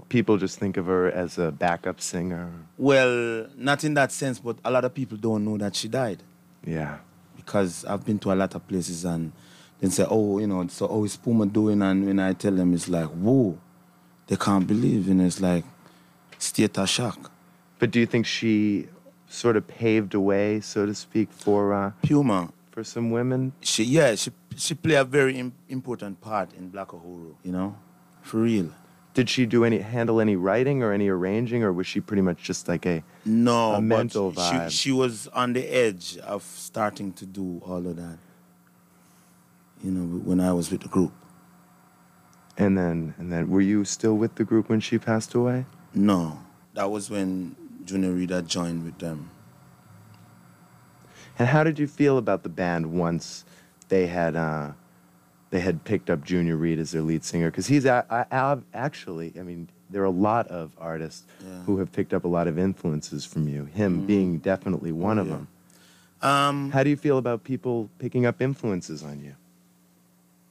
People 0.10 0.38
just 0.38 0.60
think 0.60 0.78
of 0.78 0.86
her 0.88 1.12
as 1.12 1.38
a 1.38 1.52
backup 1.52 2.00
singer. 2.02 2.50
Well, 2.78 3.48
not 3.58 3.84
in 3.84 3.94
that 3.96 4.12
sense, 4.12 4.40
but 4.40 4.58
a 4.64 4.72
lot 4.72 4.86
of 4.86 4.94
people 4.94 5.18
don't 5.18 5.44
know 5.46 5.58
that 5.58 5.76
she 5.76 5.88
died 5.88 6.24
Yeah. 6.66 6.98
because 7.36 7.84
I've 7.86 8.06
been 8.06 8.20
to 8.20 8.32
a 8.32 8.36
lot 8.36 8.56
of 8.56 8.68
places 8.68 9.04
and 9.06 9.32
they 9.80 9.90
say, 9.90 10.06
oh, 10.10 10.40
you 10.40 10.48
know, 10.48 10.66
so 10.68 10.88
how 10.88 11.04
is 11.04 11.18
Puma 11.18 11.46
doing? 11.48 11.82
And 11.82 12.06
when 12.06 12.20
I 12.20 12.34
tell 12.34 12.52
them, 12.54 12.74
it's 12.74 12.88
like, 12.88 13.10
whoa, 13.10 13.58
they 14.28 14.36
can't 14.36 14.66
believe, 14.68 15.10
and 15.10 15.22
it's 15.22 15.42
like 15.42 15.66
state 16.38 16.78
of 16.78 16.88
shock. 16.88 17.32
But 17.80 17.92
do 17.92 18.00
you 18.00 18.06
think 18.06 18.26
she 18.28 18.88
sort 19.28 19.58
of 19.58 19.68
paved 19.68 20.14
a 20.14 20.20
way, 20.20 20.60
so 20.62 20.86
to 20.86 20.94
speak, 20.94 21.32
for 21.32 21.74
uh, 21.74 21.92
Puma, 22.04 22.54
for 22.72 22.84
some 22.84 23.10
women? 23.12 23.54
she, 23.62 23.84
yeah, 23.84 24.14
she 24.16 24.32
she 24.56 24.76
play 24.76 24.96
a 24.96 25.04
very 25.04 25.38
Im- 25.40 25.54
important 25.70 26.22
part 26.22 26.54
in 26.54 26.70
Black 26.70 26.90
Uhuru, 26.90 27.34
you 27.44 27.52
know, 27.52 27.76
for 28.22 28.38
real. 28.42 28.70
Did 29.14 29.30
she 29.30 29.46
do 29.46 29.66
any 29.66 29.80
handle 29.80 30.22
any 30.22 30.38
writing 30.38 30.82
or 30.84 30.94
any 30.94 31.10
arranging, 31.10 31.64
or 31.64 31.74
was 31.74 31.86
she 31.86 32.00
pretty 32.00 32.22
much 32.22 32.42
just 32.42 32.68
like 32.70 32.86
a 32.86 33.04
No, 33.26 33.74
A 33.74 33.82
mental 33.82 34.32
she, 34.32 34.40
vibe. 34.40 34.70
she 34.72 34.92
was 34.94 35.28
on 35.34 35.52
the 35.54 35.66
edge 35.68 36.18
of 36.20 36.44
starting 36.44 37.12
to 37.14 37.26
do 37.26 37.62
all 37.66 37.86
of 37.86 37.96
that. 37.98 38.18
You 39.84 39.92
know, 39.92 40.20
when 40.20 40.40
I 40.40 40.54
was 40.54 40.72
with 40.72 40.82
the 40.82 40.88
group. 40.88 41.12
and 42.58 42.78
then 42.78 43.14
and 43.18 43.32
then 43.34 43.50
were 43.50 43.62
you 43.62 43.84
still 43.84 44.16
with 44.16 44.36
the 44.36 44.44
group 44.46 44.70
when 44.70 44.80
she 44.80 44.98
passed 44.98 45.34
away? 45.34 45.66
No, 45.94 46.40
that 46.74 46.90
was 46.90 47.10
when 47.10 47.56
Junior 47.86 48.12
Reid 48.12 48.48
joined 48.48 48.86
with 48.86 48.98
them. 49.00 49.30
And 51.40 51.48
how 51.50 51.64
did 51.64 51.80
you 51.80 51.88
feel 51.88 52.18
about 52.18 52.44
the 52.44 52.50
band 52.50 52.94
once 52.94 53.44
they 53.90 54.08
had 54.08 54.36
uh, 54.36 54.72
they 55.52 55.60
had 55.60 55.84
picked 55.84 56.10
up 56.10 56.24
Junior 56.24 56.56
Reid 56.58 56.80
as 56.80 56.92
their 56.92 57.02
lead 57.04 57.24
singer? 57.24 57.52
Because 57.52 57.68
he's 57.68 57.86
a, 57.86 58.06
a, 58.10 58.26
a- 58.36 58.62
actually, 58.74 59.34
I 59.40 59.44
mean, 59.44 59.68
there 59.90 60.02
are 60.02 60.06
a 60.06 60.10
lot 60.10 60.48
of 60.48 60.72
artists 60.80 61.24
Yeah. 61.46 61.62
who 61.66 61.78
have 61.80 61.92
picked 61.92 62.14
up 62.14 62.24
a 62.24 62.28
lot 62.28 62.48
of 62.48 62.58
influences 62.58 63.26
from 63.26 63.48
you. 63.48 63.66
Him 63.66 64.06
being 64.06 64.38
definitely 64.40 64.92
one 64.92 65.20
of 65.20 65.28
yeah. 65.28 65.34
them. 65.34 65.48
Um, 66.22 66.72
How 66.72 66.84
do 66.84 66.90
you 66.90 66.98
feel 66.98 67.18
about 67.18 67.44
people 67.44 67.90
picking 68.00 68.26
up 68.26 68.42
influences 68.42 69.04
on 69.04 69.22
you? 69.24 69.36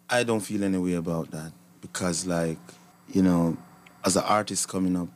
I 0.08 0.24
don't 0.24 0.40
feel 0.40 0.64
any 0.64 0.78
way 0.78 0.94
about 0.94 1.30
that 1.30 1.52
because, 1.80 2.26
like, 2.26 2.58
you 3.08 3.22
know, 3.22 3.56
as 4.04 4.16
an 4.16 4.24
artist 4.24 4.68
coming 4.68 4.96
up, 4.96 5.08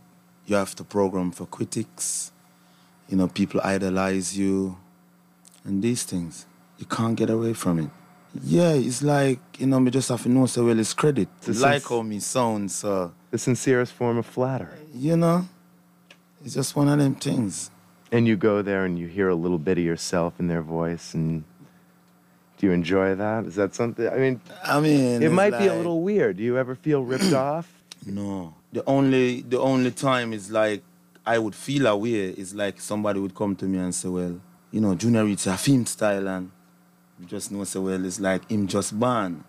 you 0.46 0.54
have 0.56 0.74
to 0.76 0.84
program 0.84 1.32
for 1.32 1.46
critics. 1.46 2.30
You 3.08 3.16
know, 3.16 3.26
people 3.28 3.60
idolize 3.64 4.38
you, 4.38 4.76
and 5.64 5.82
these 5.82 6.04
things. 6.04 6.46
You 6.78 6.86
can't 6.86 7.16
get 7.16 7.28
away 7.30 7.52
from 7.54 7.78
it. 7.80 7.90
Yeah, 8.42 8.72
it's 8.72 9.02
like 9.02 9.38
you 9.58 9.66
know, 9.66 9.78
me 9.80 9.90
just 9.90 10.08
have 10.08 10.22
to 10.24 10.28
know 10.28 10.46
so 10.46 10.64
well 10.66 10.78
it's 10.78 10.92
credit. 10.94 11.28
A 11.46 11.52
like 11.52 11.84
how 11.88 12.02
me 12.02 12.18
sound, 12.20 12.70
so 12.70 13.12
The 13.30 13.38
sincerest 13.38 13.92
form 13.92 14.18
of 14.18 14.26
flattery. 14.26 14.78
you 14.94 15.16
know, 15.16 15.46
it's 16.44 16.54
just 16.54 16.74
one 16.76 16.88
of 16.88 16.98
them 16.98 17.14
things. 17.14 17.70
And 18.12 18.26
you 18.26 18.36
go 18.36 18.62
there 18.62 18.84
and 18.84 18.98
you 18.98 19.06
hear 19.08 19.28
a 19.28 19.34
little 19.34 19.58
bit 19.58 19.78
of 19.78 19.84
yourself 19.84 20.34
in 20.38 20.46
their 20.48 20.62
voice, 20.62 21.14
and 21.14 21.44
do 22.58 22.66
you 22.66 22.72
enjoy 22.72 23.14
that? 23.14 23.44
Is 23.46 23.54
that 23.56 23.74
something? 23.74 24.08
I 24.08 24.16
mean, 24.16 24.40
I 24.64 24.80
mean, 24.80 25.22
it 25.22 25.32
might 25.32 25.56
be 25.58 25.66
a 25.66 25.74
little 25.74 26.00
weird. 26.02 26.36
Do 26.36 26.42
you 26.42 26.56
ever 26.58 26.74
feel 26.74 27.02
ripped 27.04 27.32
off? 27.50 27.66
No. 28.06 28.54
The 28.72 28.82
only 28.86 29.42
the 29.42 29.60
only 29.60 29.90
time 29.92 30.32
is 30.32 30.50
like 30.50 30.82
I 31.24 31.38
would 31.38 31.54
feel 31.54 31.86
away 31.86 32.30
is 32.30 32.54
like 32.54 32.80
somebody 32.80 33.20
would 33.20 33.34
come 33.34 33.54
to 33.56 33.64
me 33.66 33.78
and 33.78 33.94
say, 33.94 34.08
Well, 34.08 34.40
you 34.72 34.80
know, 34.80 34.94
Junior 34.94 35.26
it's 35.28 35.46
a 35.46 35.56
film 35.56 35.86
style 35.86 36.28
and 36.28 36.50
you 37.18 37.26
just 37.26 37.52
know 37.52 37.64
so 37.64 37.82
well 37.82 38.04
it's 38.04 38.20
like 38.20 38.48
him 38.50 38.66
just 38.66 38.98
born. 38.98 39.44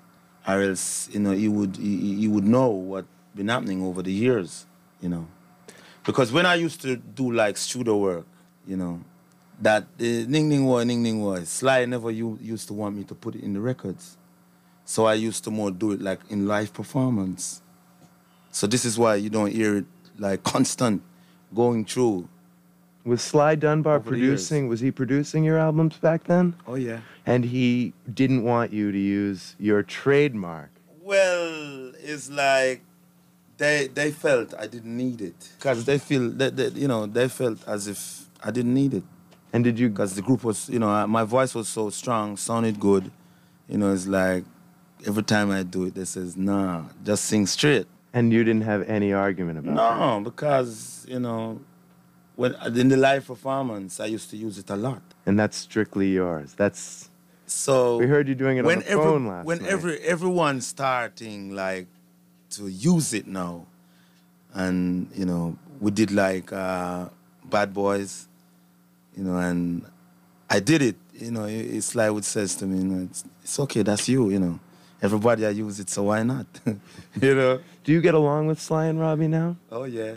Or 0.47 0.62
else, 0.62 1.09
you 1.12 1.19
know, 1.19 1.31
he 1.31 1.47
would 1.47 1.75
he, 1.77 2.15
he- 2.15 2.27
would 2.27 2.44
know 2.44 2.67
what 2.69 3.06
been 3.35 3.47
happening 3.47 3.83
over 3.83 4.01
the 4.03 4.12
years, 4.12 4.65
you 5.01 5.09
know. 5.09 5.27
Because 6.06 6.31
when 6.31 6.45
I 6.45 6.56
used 6.56 6.81
to 6.81 6.95
do 6.97 7.31
like 7.31 7.57
studio 7.57 7.97
work, 7.97 8.25
you 8.68 8.78
know, 8.78 9.01
that 9.59 9.85
the 9.97 10.25
Ning 10.28 10.49
Ning 10.49 10.66
War, 10.66 10.85
Ning 10.85 11.01
Ning 11.01 11.19
War, 11.21 11.44
Sly 11.45 11.85
never 11.85 12.11
u- 12.11 12.37
used 12.42 12.68
to 12.68 12.73
want 12.73 12.95
me 12.95 13.04
to 13.06 13.16
put 13.16 13.35
it 13.35 13.44
in 13.44 13.54
the 13.54 13.59
records. 13.59 14.18
So 14.85 15.06
I 15.06 15.16
used 15.16 15.44
to 15.45 15.51
more 15.51 15.71
do 15.71 15.94
it 15.94 16.01
like 16.01 16.19
in 16.30 16.47
live 16.47 16.73
performance. 16.73 17.61
So 18.51 18.68
this 18.68 18.85
is 18.85 18.99
why 18.99 19.16
you 19.16 19.30
don't 19.31 19.51
hear 19.51 19.78
it 19.78 19.85
like 20.19 20.44
constant 20.44 21.01
going 21.54 21.85
through. 21.85 22.30
Was 23.06 23.21
Sly 23.21 23.56
Dunbar 23.56 23.97
Over 23.97 24.09
producing? 24.09 24.68
Was 24.68 24.80
he 24.80 24.92
producing 24.92 25.44
your 25.44 25.59
albums 25.59 25.97
back 25.97 26.24
then? 26.26 26.56
Oh 26.68 26.76
yeah. 26.76 27.02
And 27.26 27.45
he 27.45 27.94
didn't 28.12 28.44
want 28.44 28.74
you 28.74 28.92
to 28.92 28.97
use 28.97 29.56
your 29.59 29.83
trademark. 29.83 30.71
Well, 31.02 31.92
it's 32.04 32.30
like 32.31 32.81
they 33.57 33.88
they 33.94 34.12
felt 34.12 34.54
I 34.59 34.68
didn't 34.68 34.97
need 34.97 35.21
it 35.21 35.50
because 35.57 35.85
they 35.85 35.97
feel 36.00 36.30
that, 36.31 36.57
that 36.57 36.76
you 36.76 36.88
know 36.88 37.06
they 37.06 37.28
felt 37.30 37.66
as 37.68 37.88
if 37.88 38.28
I 38.44 38.52
didn't 38.52 38.74
need 38.74 38.94
it 38.94 39.04
And 39.54 39.64
did 39.64 39.80
you? 39.80 39.90
because 39.90 40.16
the 40.16 40.21
group 40.21 40.44
was 40.44 40.68
you 40.68 40.80
know 40.80 40.90
uh, 40.90 41.07
my 41.07 41.24
voice 41.24 41.54
was 41.56 41.68
so 41.68 41.90
strong, 41.92 42.38
sounded 42.38 42.80
good. 42.80 43.12
You 43.69 43.78
know, 43.78 43.94
it's 43.94 44.07
like 44.07 44.44
every 45.06 45.24
time 45.24 45.52
I 45.52 45.64
do 45.64 45.85
it, 45.85 45.94
they 45.95 46.06
says 46.06 46.35
nah, 46.35 46.85
just 47.04 47.26
sing 47.26 47.45
straight. 47.45 47.88
And 48.14 48.31
you 48.33 48.44
didn't 48.44 48.64
have 48.64 48.81
any 48.90 49.12
argument 49.14 49.59
about 49.59 49.76
that. 49.76 50.00
No, 50.00 50.21
because 50.21 51.06
you 51.07 51.19
know, 51.19 51.59
when 52.35 52.56
in 52.75 52.89
the 52.89 52.97
live 52.97 53.25
performance, 53.27 53.99
I 53.99 54.06
used 54.07 54.30
to 54.31 54.37
use 54.37 54.57
it 54.57 54.69
a 54.69 54.75
lot. 54.75 55.01
And 55.25 55.39
that's 55.39 55.57
strictly 55.57 56.09
yours. 56.11 56.54
That's. 56.56 57.09
So 57.47 57.97
We 57.97 58.07
heard 58.07 58.27
you 58.27 58.33
doing 58.35 58.57
it 58.57 58.61
on 58.61 58.65
when 58.65 58.80
the 58.80 58.89
every- 58.89 59.04
phone 59.06 59.27
last 59.27 59.45
when 59.45 59.59
night. 59.61 59.69
every 59.71 59.99
everyone's 59.99 60.65
starting 60.65 61.54
like 61.56 61.87
to 62.51 62.68
use 62.68 63.13
it 63.13 63.27
now, 63.27 63.68
and 64.54 65.07
you 65.15 65.25
know, 65.25 65.56
we 65.80 65.92
did 65.92 66.11
like 66.11 66.51
uh, 66.51 67.09
Bad 67.45 67.73
Boys, 67.73 68.27
you 69.15 69.23
know, 69.23 69.37
and 69.37 69.85
I 70.49 70.59
did 70.59 70.81
it. 70.81 70.95
You 71.13 71.31
know, 71.31 71.45
it- 71.45 71.54
it's 71.77 71.94
like 71.95 72.11
what 72.11 72.25
says 72.25 72.56
to 72.56 72.65
me, 72.65 72.80
you 72.80 72.83
know, 72.85 73.04
it's, 73.09 73.23
it's 73.44 73.59
okay. 73.59 73.83
That's 73.83 74.07
you. 74.09 74.30
You 74.31 74.39
know, 74.39 74.59
everybody 75.01 75.45
I 75.45 75.49
use 75.51 75.80
it, 75.80 75.89
so 75.89 76.04
why 76.04 76.23
not? 76.23 76.47
you 77.21 77.35
know. 77.35 77.59
Do 77.83 77.92
you 77.92 78.01
get 78.01 78.15
along 78.15 78.47
with 78.47 78.59
Sly 78.59 78.85
and 78.85 78.99
Robbie 78.99 79.27
now? 79.27 79.56
Oh 79.71 79.83
yeah. 79.83 80.15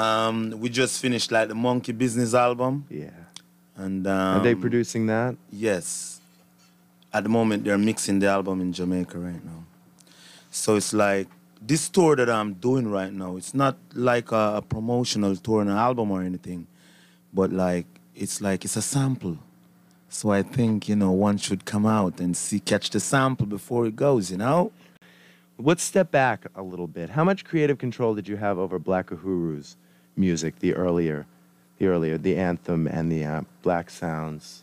Um, 0.00 0.36
we 0.62 0.68
just 0.68 1.00
finished 1.00 1.30
like 1.32 1.48
the 1.48 1.54
Monkey 1.54 1.92
Business 1.92 2.34
album, 2.34 2.84
Yeah. 2.90 3.10
and 3.76 4.06
um, 4.06 4.36
Are 4.40 4.42
they 4.42 4.54
producing 4.54 5.06
that? 5.06 5.36
Yes. 5.50 6.20
At 7.12 7.22
the 7.22 7.30
moment, 7.30 7.64
they're 7.64 7.78
mixing 7.78 8.18
the 8.18 8.26
album 8.28 8.60
in 8.60 8.72
Jamaica 8.72 9.18
right 9.18 9.42
now. 9.44 9.60
So 10.50 10.76
it's 10.76 10.92
like 10.92 11.28
this 11.62 11.88
tour 11.88 12.14
that 12.16 12.28
I'm 12.28 12.54
doing 12.54 12.90
right 12.90 13.12
now, 13.12 13.36
it's 13.40 13.54
not 13.54 13.76
like 13.94 14.32
a, 14.32 14.44
a 14.60 14.62
promotional 14.62 15.34
tour, 15.36 15.60
and 15.62 15.70
an 15.70 15.76
album 15.76 16.10
or 16.10 16.20
anything, 16.22 16.66
but 17.32 17.50
like 17.52 17.86
it's 18.14 18.40
like 18.40 18.64
it's 18.66 18.76
a 18.76 18.82
sample. 18.82 19.38
So 20.08 20.30
I 20.30 20.42
think 20.42 20.88
you 20.90 20.96
know 20.96 21.12
one 21.12 21.38
should 21.38 21.64
come 21.64 21.86
out 21.86 22.20
and 22.20 22.36
see 22.36 22.60
catch 22.60 22.90
the 22.90 23.00
sample 23.00 23.46
before 23.46 23.86
it 23.86 23.96
goes. 23.96 24.30
You 24.30 24.38
know. 24.38 24.72
Let's 25.58 25.82
step 25.82 26.10
back 26.10 26.40
a 26.54 26.62
little 26.62 26.86
bit. 26.86 27.08
How 27.08 27.24
much 27.24 27.46
creative 27.46 27.78
control 27.78 28.14
did 28.14 28.28
you 28.28 28.36
have 28.36 28.58
over 28.58 28.78
Black 28.78 29.06
Uhuru's 29.06 29.76
music, 30.16 30.58
the 30.60 30.74
earlier, 30.74 31.26
the 31.78 31.86
earlier, 31.86 32.18
the 32.18 32.36
anthem 32.36 32.86
and 32.86 33.10
the 33.12 33.24
uh, 33.24 33.40
Black 33.62 33.90
Sounds? 33.90 34.62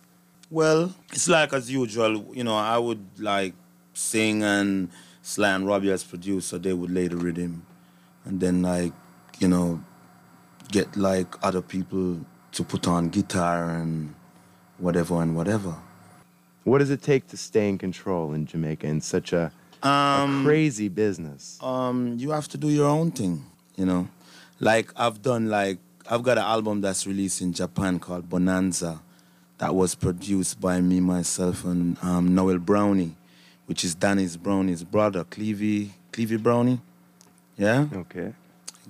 Well, 0.49 0.93
it's 1.11 1.27
like 1.27 1.53
as 1.53 1.71
usual. 1.71 2.25
You 2.33 2.43
know, 2.43 2.55
I 2.55 2.77
would 2.77 3.03
like 3.19 3.53
sing 3.93 4.43
and 4.43 4.89
Sly 5.21 5.49
and 5.49 5.65
Robbie 5.65 5.91
as 5.91 6.03
producer, 6.03 6.57
they 6.57 6.73
would 6.73 6.91
lay 6.91 7.07
the 7.07 7.15
rhythm, 7.17 7.65
and 8.25 8.39
then 8.39 8.61
like 8.61 8.93
you 9.39 9.47
know, 9.47 9.81
get 10.71 10.95
like 10.95 11.35
other 11.43 11.61
people 11.61 12.19
to 12.51 12.63
put 12.63 12.87
on 12.87 13.09
guitar 13.09 13.69
and 13.71 14.13
whatever 14.77 15.21
and 15.21 15.35
whatever. 15.35 15.75
What 16.65 16.77
does 16.79 16.91
it 16.91 17.01
take 17.01 17.27
to 17.29 17.37
stay 17.37 17.67
in 17.67 17.77
control 17.77 18.33
in 18.33 18.45
Jamaica 18.45 18.85
in 18.87 19.01
such 19.01 19.33
a, 19.33 19.51
Um, 19.81 20.41
a 20.41 20.43
crazy 20.45 20.87
business? 20.87 21.57
um, 21.61 22.15
you 22.17 22.29
have 22.31 22.47
to 22.49 22.57
do 22.57 22.69
your 22.69 22.87
own 22.87 23.11
thing, 23.11 23.43
you 23.75 23.85
know. 23.85 24.07
Like 24.63 24.91
I've 24.95 25.21
done 25.21 25.49
like 25.49 25.77
I've 26.09 26.23
got 26.23 26.37
an 26.37 26.45
album 26.45 26.81
that's 26.81 27.05
released 27.05 27.41
in 27.41 27.53
Japan 27.53 27.99
called 27.99 28.29
Bonanza, 28.29 29.01
that 29.57 29.73
was 29.75 29.95
produced 29.95 30.59
by 30.59 30.79
me 30.81 30.99
myself 30.99 31.63
and 31.65 31.97
um, 32.01 32.33
Noel 32.35 32.57
Brownie, 32.59 33.15
which 33.65 33.83
is 33.83 33.93
Danny's 33.95 34.37
Brownie's 34.37 34.83
brother, 34.83 35.23
Clevie 35.25 35.89
Clevie 36.11 36.41
Brownie. 36.41 36.79
Yeah, 37.57 37.85
Okay. 37.93 38.33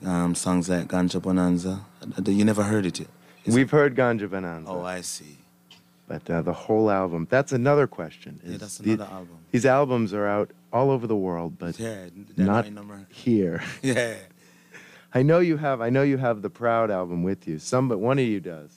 um, 0.05 0.35
songs 0.35 0.69
like 0.69 0.87
Ganja 0.87 1.21
Bonanza. 1.21 1.81
Uh, 2.01 2.31
You 2.31 2.45
never 2.45 2.63
heard 2.63 2.85
it 2.85 2.99
yet. 2.99 3.09
We've 3.45 3.69
heard 3.69 3.95
Ganja 3.95 4.29
Bonanza, 4.29 4.69
Oh, 4.71 4.83
I 4.83 5.01
see. 5.01 5.37
but 6.07 6.29
uh, 6.29 6.41
the 6.43 6.53
whole 6.53 6.89
album. 6.89 7.27
That's 7.29 7.51
another 7.51 7.87
question. 7.87 8.39
Yeah, 8.45 8.57
that's 8.57 8.77
the- 8.77 8.93
another 8.93 9.11
album. 9.11 9.37
These 9.51 9.65
albums 9.65 10.13
are 10.13 10.27
out 10.27 10.51
all 10.71 10.89
over 10.91 11.07
the 11.07 11.15
world, 11.15 11.57
but 11.59 11.77
Yeah, 11.79 12.05
they're 12.37 12.45
not 12.45 12.65
here. 13.09 13.61
Yeah. 13.81 14.15
I 15.13 15.21
know 15.21 15.39
you 15.39 15.57
have. 15.57 15.81
I 15.81 15.89
know 15.89 16.01
you 16.03 16.17
have 16.17 16.41
the 16.41 16.49
Proud 16.49 16.89
album 16.89 17.23
with 17.23 17.47
you. 17.47 17.59
Some, 17.59 17.87
but 17.87 17.99
one 17.99 18.17
of 18.19 18.25
you 18.25 18.39
does. 18.39 18.71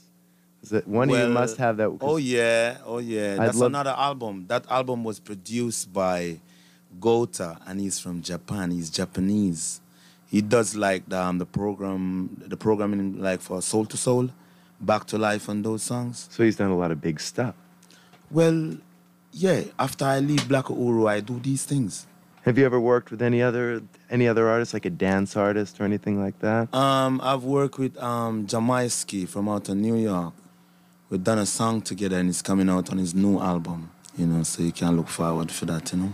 One 0.84 1.10
of 1.10 1.18
you 1.18 1.28
must 1.28 1.56
have 1.58 1.76
that. 1.78 1.96
Oh 2.00 2.16
yeah, 2.16 2.78
oh 2.84 2.98
yeah. 2.98 3.36
That's 3.36 3.56
love- 3.56 3.70
another 3.70 3.94
album. 3.96 4.46
That 4.48 4.64
album 4.70 5.04
was 5.04 5.20
produced 5.20 5.92
by 5.92 6.40
Gota, 6.98 7.60
and 7.66 7.80
he's 7.80 7.98
from 7.98 8.20
Japan. 8.20 8.70
He's 8.70 8.90
Japanese. 8.90 9.80
He 10.28 10.42
does 10.42 10.74
like 10.74 11.08
the 11.08 11.20
um, 11.22 11.38
the 11.38 11.46
program, 11.46 12.42
the 12.46 12.56
programming 12.56 13.20
like 13.20 13.40
for 13.40 13.62
Soul 13.62 13.86
II 13.90 13.96
Soul, 13.96 14.30
Back 14.80 15.06
to 15.06 15.18
Life, 15.18 15.48
and 15.48 15.64
those 15.64 15.82
songs. 15.84 16.28
So 16.30 16.42
he's 16.42 16.56
done 16.56 16.70
a 16.70 16.76
lot 16.76 16.90
of 16.90 17.00
big 17.00 17.20
stuff. 17.20 17.54
Well, 18.30 18.76
yeah. 19.32 19.62
After 19.78 20.04
I 20.04 20.18
leave 20.18 20.48
Black 20.48 20.64
Uhuru, 20.64 21.08
I 21.08 21.20
do 21.20 21.38
these 21.38 21.64
things. 21.64 22.06
Have 22.46 22.56
you 22.58 22.64
ever 22.64 22.78
worked 22.78 23.10
with 23.10 23.22
any 23.22 23.42
other 23.42 23.82
any 24.08 24.28
other 24.28 24.48
artists, 24.48 24.72
like 24.72 24.84
a 24.86 24.90
dance 24.90 25.36
artist 25.36 25.80
or 25.80 25.84
anything 25.84 26.20
like 26.20 26.38
that? 26.40 26.72
Um, 26.72 27.20
I've 27.22 27.42
worked 27.42 27.76
with 27.78 28.00
um 28.00 28.46
Jamalski 28.46 29.28
from 29.28 29.48
out 29.48 29.68
of 29.68 29.76
New 29.76 29.96
York. 29.96 30.32
We've 31.10 31.22
done 31.22 31.38
a 31.40 31.46
song 31.46 31.82
together, 31.82 32.18
and 32.18 32.28
it's 32.28 32.42
coming 32.42 32.68
out 32.68 32.90
on 32.90 32.98
his 32.98 33.14
new 33.14 33.40
album. 33.40 33.90
You 34.16 34.26
know, 34.26 34.42
so 34.44 34.62
you 34.62 34.72
can 34.72 34.96
look 34.96 35.08
forward 35.08 35.50
for 35.50 35.64
that. 35.66 35.92
You 35.92 35.98
know. 35.98 36.12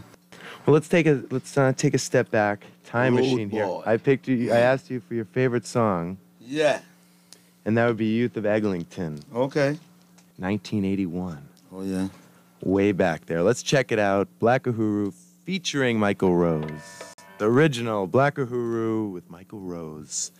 Well, 0.64 0.72
let's 0.74 0.88
take 0.88 1.06
a 1.06 1.22
let's 1.30 1.56
uh, 1.58 1.72
take 1.76 1.92
a 1.94 1.98
step 1.98 2.30
back. 2.30 2.64
Time 2.84 3.14
Road 3.16 3.22
machine 3.24 3.50
here. 3.50 3.68
I 3.84 3.98
picked 3.98 4.26
you. 4.26 4.52
I 4.52 4.58
asked 4.58 4.90
you 4.90 5.00
for 5.00 5.14
your 5.14 5.24
favorite 5.26 5.66
song, 5.66 6.16
Yeah. 6.40 6.80
and 7.66 7.76
that 7.76 7.86
would 7.86 7.98
be 7.98 8.06
"Youth 8.06 8.36
of 8.38 8.46
Eglinton," 8.46 9.20
Okay. 9.34 9.78
1981. 10.38 11.38
Oh 11.74 11.82
yeah. 11.82 12.08
way 12.62 12.92
back 12.92 13.26
there. 13.26 13.42
Let's 13.42 13.62
check 13.62 13.92
it 13.92 13.98
out. 13.98 14.28
Black 14.38 14.62
Uhuru 14.64 15.12
featuring 15.44 15.98
Michael 15.98 16.34
Rose. 16.36 17.14
The 17.38 17.46
original 17.46 18.06
Black 18.06 18.36
Uhuru 18.36 19.12
with 19.12 19.28
Michael 19.30 19.60
Rose. 19.60 20.30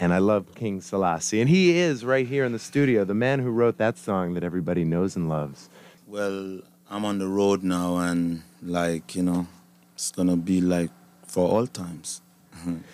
And 0.00 0.14
I 0.14 0.18
love 0.18 0.54
King 0.54 0.80
Selassie. 0.80 1.40
And 1.40 1.50
he 1.50 1.76
is 1.78 2.04
right 2.04 2.26
here 2.26 2.44
in 2.44 2.52
the 2.52 2.58
studio, 2.58 3.04
the 3.04 3.14
man 3.14 3.40
who 3.40 3.50
wrote 3.50 3.78
that 3.78 3.98
song 3.98 4.34
that 4.34 4.44
everybody 4.44 4.84
knows 4.84 5.16
and 5.16 5.28
loves. 5.28 5.68
Well, 6.06 6.60
I'm 6.88 7.04
on 7.04 7.18
the 7.18 7.26
road 7.26 7.62
now, 7.62 7.98
and 7.98 8.42
like 8.62 9.14
you 9.14 9.22
know, 9.22 9.46
it's 9.94 10.10
gonna 10.12 10.36
be 10.36 10.60
like 10.60 10.90
for 11.26 11.48
all 11.48 11.66
times. 11.66 12.22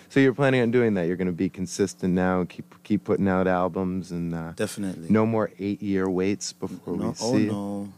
So 0.09 0.19
you're 0.19 0.33
planning 0.33 0.61
on 0.61 0.69
doing 0.71 0.93
that? 0.93 1.07
You're 1.07 1.15
going 1.17 1.25
to 1.27 1.33
be 1.33 1.49
consistent 1.49 2.13
now, 2.13 2.45
keep 2.47 2.73
keep 2.83 3.03
putting 3.03 3.27
out 3.27 3.47
albums, 3.47 4.11
and 4.11 4.33
uh, 4.33 4.51
Definitely. 4.55 5.07
no 5.09 5.25
more 5.25 5.49
eight 5.59 5.81
year 5.81 6.07
waits 6.09 6.53
before 6.53 6.95
No. 6.95 7.07
we 7.07 7.09
Oh 7.19 7.37
see. 7.37 7.45
no. 7.47 7.89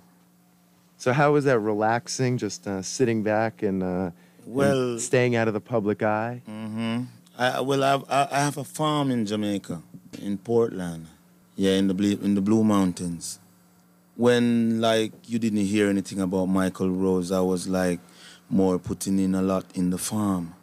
So 0.98 1.14
how 1.14 1.34
was 1.34 1.46
that 1.46 1.60
relaxing? 1.60 2.38
Just 2.38 2.68
uh, 2.68 2.82
sitting 2.82 3.24
back 3.24 3.62
and, 3.62 3.84
uh, 3.84 4.12
and 4.46 5.00
staying 5.00 5.36
out 5.36 5.48
of 5.48 5.54
the 5.54 5.62
public 5.62 6.02
eye. 6.02 6.42
Mm-hmm. 6.48 7.04
I 7.38 7.62
well, 7.62 7.84
I've, 7.84 8.04
I 8.10 8.28
I 8.32 8.40
have 8.40 8.58
a 8.58 8.64
farm 8.64 9.12
in 9.12 9.26
Jamaica, 9.26 9.82
in 10.22 10.40
Portland. 10.40 11.08
Yeah, 11.56 11.74
in 11.74 11.88
the 11.88 11.94
Blue, 11.94 12.18
in 12.22 12.34
the 12.34 12.42
Blue 12.42 12.64
Mountains. 12.64 13.40
When 14.16 14.82
like 14.82 15.12
you 15.28 15.38
didn't 15.38 15.66
hear 15.66 15.90
anything 15.90 16.20
about 16.20 16.48
Michael 16.48 16.90
Rose, 16.90 17.32
I 17.32 17.42
was 17.42 17.68
like 17.68 18.00
more 18.50 18.80
putting 18.80 19.20
in 19.20 19.36
a 19.36 19.42
lot 19.42 19.66
in 19.76 19.92
the 19.92 20.00
farm. 20.00 20.56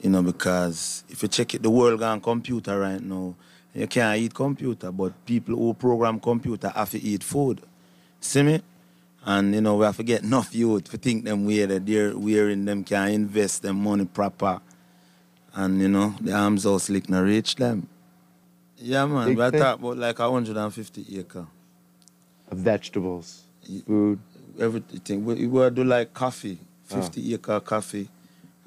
You 0.00 0.10
know, 0.10 0.22
because 0.22 1.02
if 1.08 1.22
you 1.22 1.28
check 1.28 1.54
it, 1.54 1.62
the 1.62 1.70
world 1.70 1.98
gone 1.98 2.20
computer 2.20 2.78
right 2.78 3.02
now. 3.02 3.34
You 3.74 3.88
can't 3.88 4.20
eat 4.20 4.34
computer, 4.34 4.92
but 4.92 5.12
people 5.26 5.56
who 5.56 5.74
program 5.74 6.20
computer 6.20 6.68
have 6.68 6.90
to 6.90 7.02
eat 7.02 7.24
food. 7.24 7.60
See 8.20 8.42
me? 8.42 8.62
And 9.26 9.54
you 9.54 9.60
know, 9.62 9.76
we 9.76 9.84
have 9.86 9.96
to 9.96 10.02
get 10.02 10.22
enough 10.22 10.54
youth 10.54 10.84
to 10.90 10.98
think 10.98 11.24
them 11.24 11.46
way 11.46 11.64
that 11.64 11.86
they're 11.86 12.16
wearing 12.16 12.64
them 12.66 12.84
can 12.84 13.08
invest 13.08 13.62
them 13.62 13.82
money 13.82 14.04
proper. 14.04 14.60
And 15.54 15.80
you 15.80 15.88
know, 15.88 16.14
the 16.20 16.32
arms 16.32 16.64
house 16.64 16.90
lick 16.90 17.08
not 17.08 17.20
reach 17.20 17.56
them. 17.56 17.88
Yeah 18.76 19.06
man, 19.06 19.28
Big 19.28 19.38
we 19.38 19.50
thing. 19.50 19.60
talk 19.60 19.78
about 19.78 19.96
like 19.96 20.18
hundred 20.18 20.56
and 20.56 20.74
fifty 20.74 21.06
acre. 21.18 21.46
Of 22.50 22.58
vegetables, 22.58 23.44
food. 23.86 24.18
Everything. 24.60 25.24
We, 25.24 25.46
we 25.46 25.70
do 25.70 25.84
like 25.84 26.12
coffee, 26.12 26.58
Ah. 26.90 26.96
fifty 27.00 27.32
acre 27.34 27.60
coffee. 27.60 28.08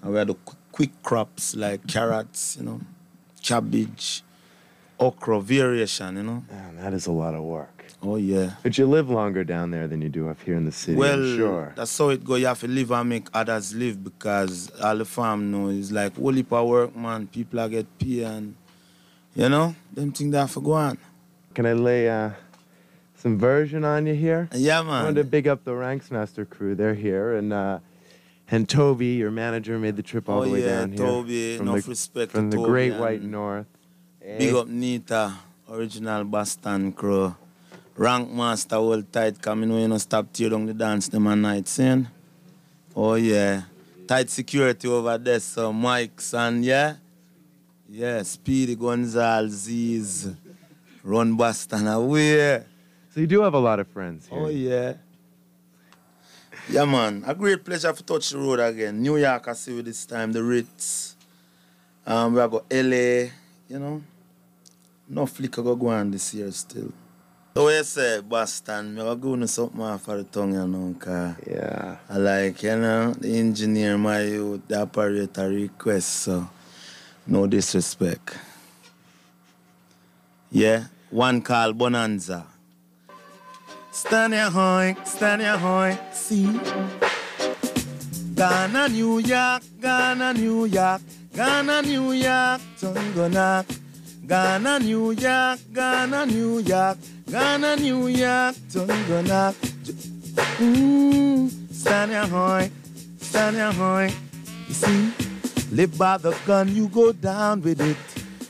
And 0.01 0.11
we 0.11 0.17
had 0.17 0.27
the 0.27 0.35
quick 0.71 0.91
crops 1.03 1.55
like 1.55 1.85
carrots, 1.87 2.57
you 2.57 2.65
know, 2.65 2.81
cabbage, 3.43 4.23
okra, 4.99 5.39
variation, 5.41 6.17
you 6.17 6.23
know. 6.23 6.43
Man, 6.51 6.77
that 6.77 6.93
is 6.93 7.05
a 7.07 7.11
lot 7.11 7.35
of 7.35 7.43
work. 7.43 7.76
Oh 8.03 8.15
yeah. 8.15 8.51
But 8.63 8.77
you 8.77 8.85
live 8.85 9.09
longer 9.09 9.43
down 9.43 9.71
there 9.71 9.87
than 9.87 10.01
you 10.01 10.09
do 10.09 10.29
up 10.29 10.41
here 10.43 10.55
in 10.55 10.65
the 10.65 10.71
city, 10.71 10.97
Well, 10.97 11.19
I'm 11.19 11.35
sure. 11.37 11.73
that's 11.75 11.97
how 11.97 12.09
it 12.09 12.23
go. 12.23 12.35
You 12.35 12.45
have 12.47 12.59
to 12.61 12.67
live 12.67 12.91
and 12.91 13.09
make 13.09 13.27
others 13.33 13.73
live 13.73 14.03
because 14.03 14.69
all 14.81 14.97
the 14.97 15.05
farm 15.05 15.51
know 15.51 15.69
is 15.69 15.91
like 15.91 16.15
whole 16.15 16.43
power 16.43 16.89
man. 16.95 17.27
People 17.27 17.59
are 17.59 17.69
get 17.69 17.87
pay 17.97 18.23
and 18.23 18.55
you 19.35 19.49
know, 19.49 19.75
them 19.93 20.11
thing 20.11 20.31
they 20.31 20.37
have 20.37 20.53
to 20.53 20.61
go 20.61 20.73
on. 20.73 20.97
Can 21.53 21.65
I 21.65 21.73
lay 21.73 22.09
uh, 22.09 22.31
some 23.15 23.37
version 23.37 23.83
on 23.83 24.05
you 24.05 24.13
here? 24.15 24.47
Yeah, 24.53 24.81
man. 24.83 24.93
I 24.93 25.03
wanted 25.05 25.23
to 25.23 25.23
big 25.23 25.47
up 25.47 25.63
the 25.63 25.75
Ranks 25.75 26.11
Master 26.11 26.45
crew. 26.45 26.75
They're 26.75 26.93
here, 26.95 27.33
and 27.33 27.51
uh, 27.51 27.79
and 28.49 28.69
Toby, 28.69 29.07
your 29.17 29.31
manager, 29.31 29.77
made 29.79 29.95
the 29.95 30.03
trip 30.03 30.29
all 30.29 30.41
Oh 30.41 30.45
the 30.45 30.51
way 30.51 30.61
yeah, 30.61 30.79
down 30.81 30.91
here 30.91 30.97
Toby, 31.05 31.57
from 31.57 31.67
enough 31.69 31.83
the, 31.83 31.89
respect 31.89 32.31
from 32.31 32.49
to 32.51 32.57
the 32.57 32.61
Toby 32.61 32.69
Great 32.71 32.93
White 32.95 33.23
North. 33.23 33.65
Big 34.21 34.53
Eh? 34.53 34.57
up 34.57 34.67
Nita, 34.67 35.33
original 35.69 36.23
Boston 36.25 36.91
crew. 36.91 37.35
Rank 37.97 38.29
master 38.31 38.75
hold 38.75 39.11
tight 39.11 39.41
coming 39.41 39.71
when 39.71 39.81
you 39.81 39.87
know 39.87 39.97
stop 39.97 40.31
tear 40.31 40.51
down 40.51 40.67
the 40.67 40.73
dance 40.75 41.07
them 41.07 41.25
at 41.25 41.35
night 41.39 41.67
scene. 41.67 42.07
Oh 42.95 43.15
yeah. 43.15 43.63
Tight 44.07 44.29
security 44.29 44.87
over 44.87 45.17
there, 45.17 45.39
so 45.39 45.73
Mike's 45.73 46.31
and 46.35 46.63
yeah. 46.63 46.97
Yeah, 47.89 48.21
Speedy 48.21 48.75
Gonzalez 48.75 50.29
run 51.03 51.35
Boston 51.35 51.87
away. 51.87 52.63
So 53.09 53.21
you 53.21 53.25
do 53.25 53.41
have 53.41 53.55
a 53.55 53.59
lot 53.59 53.79
of 53.79 53.87
friends 53.87 54.27
here. 54.27 54.39
Oh 54.39 54.49
yeah. 54.49 54.93
Yeah 56.69 56.85
man, 56.85 57.23
a 57.25 57.33
great 57.33 57.65
pleasure 57.65 57.91
to 57.93 58.03
touch 58.03 58.29
the 58.29 58.37
road 58.37 58.59
again. 58.59 59.01
New 59.01 59.17
York 59.17 59.47
I 59.47 59.53
see 59.53 59.73
you 59.73 59.81
this 59.81 60.05
time, 60.05 60.31
the 60.31 60.43
Ritz. 60.43 61.15
Um 62.05 62.35
we 62.35 62.41
are 62.41 62.47
go 62.47 62.63
LA, 62.69 63.33
you 63.67 63.79
know. 63.79 64.03
No 65.09 65.25
flicker 65.25 65.63
go 65.63 65.75
go 65.75 65.87
on 65.87 66.11
this 66.11 66.31
year 66.35 66.51
still. 66.51 66.93
So 67.57 67.63
what 67.63 67.73
you 67.73 67.83
say, 67.85 68.21
Boston, 68.21 68.93
me 68.93 69.01
go 69.01 69.15
do 69.15 69.47
something 69.47 69.81
off 69.81 70.03
for 70.03 70.17
the 70.17 70.25
tongue, 70.25 70.53
you 70.53 70.67
know, 70.67 70.93
cause 70.99 71.33
Yeah. 71.47 71.95
I 72.07 72.17
like, 72.17 72.61
you 72.61 72.75
know, 72.77 73.13
the 73.13 73.35
engineer, 73.35 73.97
my 73.97 74.21
youth, 74.21 74.61
the 74.67 74.83
operator 74.83 75.49
request, 75.49 76.07
so 76.07 76.47
no 77.25 77.47
disrespect. 77.47 78.37
Yeah, 80.51 80.83
one 81.09 81.41
call 81.41 81.73
Bonanza. 81.73 82.45
Stand 83.89 84.33
your 84.33 84.51
hoy, 84.51 84.95
stand 85.03 85.41
your 85.41 85.57
hoy, 85.57 85.97
see. 86.13 86.59
Ghana, 88.35 88.89
New 88.89 89.17
York, 89.17 89.63
Ghana, 89.81 90.33
New 90.35 90.65
York, 90.65 91.01
Ghana, 91.33 91.81
New 91.81 92.11
York, 92.11 92.61
tongue 92.79 93.13
go 93.15 93.27
knock. 93.27 93.65
Ghana, 94.27 94.77
New 94.79 95.09
York, 95.11 95.59
Ghana, 95.73 96.25
New 96.27 96.59
York, 96.59 96.97
Ghana, 97.29 97.75
New 97.75 98.07
York, 98.07 98.55
go 98.73 99.21
knock. 99.21 99.55
Mmm, 100.59 101.49
stand 101.73 102.11
your 102.11 102.27
hoy, 102.27 102.71
stand 103.19 103.57
your 103.57 103.73
hoy. 103.73 104.11
You 104.67 104.73
see, 104.73 105.13
live 105.71 105.97
by 105.97 106.17
the 106.17 106.31
gun, 106.45 106.73
you 106.73 106.87
go 106.87 107.11
down 107.11 107.61
with 107.61 107.81
it. 107.81 107.97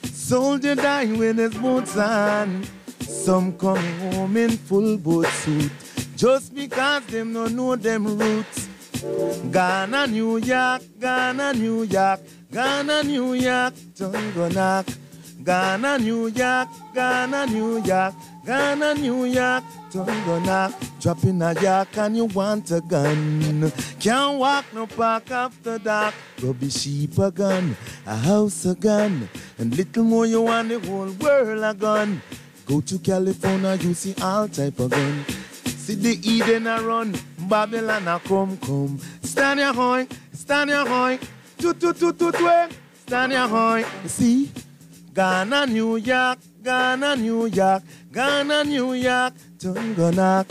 Soldier 0.05 0.75
dying 0.75 1.17
with 1.17 1.37
his 1.39 1.55
boots 1.55 1.97
on. 1.97 2.63
Some 3.01 3.57
coming 3.57 3.99
home 4.11 4.37
in 4.37 4.51
full 4.51 4.97
boat 4.97 5.25
suit. 5.27 5.71
Just 6.15 6.53
because 6.53 7.05
them 7.07 7.33
no 7.33 7.47
know 7.47 7.75
them 7.75 8.05
roots. 8.17 8.67
Ghana, 9.51 10.07
New 10.07 10.37
York, 10.37 10.83
Ghana, 10.99 11.53
New 11.53 11.83
York, 11.83 12.19
Ghana, 12.51 13.03
New 13.03 13.33
York, 13.33 13.73
tongue 13.95 14.53
knock. 14.53 14.85
Ghana, 15.43 15.97
New 15.99 16.27
York, 16.27 16.67
Ghana, 16.93 17.45
New 17.47 17.81
York, 17.81 18.13
Ghana, 18.47 18.93
New 18.93 19.25
York, 19.25 19.65
tongue 19.91 20.23
go 20.23 20.39
knock. 20.39 20.71
Drop 21.01 21.21
in 21.25 21.41
a 21.41 21.53
yak 21.61 21.97
and 21.97 22.15
you 22.15 22.25
want 22.25 22.71
a 22.71 22.79
gun. 22.79 23.69
Can't 23.99 24.39
walk 24.39 24.63
no 24.73 24.87
park 24.87 25.29
after 25.31 25.77
dark. 25.77 26.15
Go 26.41 26.53
be 26.53 26.69
sheep 26.69 27.17
a 27.17 27.29
gun, 27.29 27.75
a 28.05 28.15
house 28.15 28.65
a 28.65 28.73
gun, 28.73 29.27
and 29.57 29.75
little 29.75 30.05
more 30.05 30.25
you 30.25 30.43
want 30.43 30.69
the 30.69 30.79
whole 30.79 31.11
world 31.19 31.61
a 31.61 31.73
gun. 31.73 32.21
Go 32.65 32.79
to 32.79 32.97
California, 32.99 33.75
you 33.81 33.93
see 33.93 34.15
all 34.21 34.47
type 34.47 34.79
of 34.79 34.91
gun. 34.91 35.25
See 35.65 35.95
the 35.95 36.17
Eden 36.23 36.67
a 36.67 36.81
run, 36.81 37.19
Babylon 37.49 38.07
a 38.07 38.17
come 38.21 38.55
come. 38.59 38.97
Stand 39.23 39.59
your 39.59 39.73
hoy, 39.73 40.07
stand 40.31 40.69
your 40.69 40.87
hoy, 40.87 41.19
tu 41.57 41.73
tu 41.73 41.91
tu 41.91 42.13
tu 42.13 42.31
tu, 42.31 42.47
eh. 42.47 42.69
stand 43.05 43.33
your 43.33 43.49
hoy. 43.49 43.83
See, 44.05 44.49
Ghana, 45.13 45.65
New 45.65 45.97
York, 45.97 46.39
Ghana, 46.63 47.15
New 47.15 47.47
York, 47.47 47.81
Ghana, 48.11 48.63
New 48.63 48.93
York, 48.93 49.33
Tunga 49.59 50.11
knock. 50.11 50.47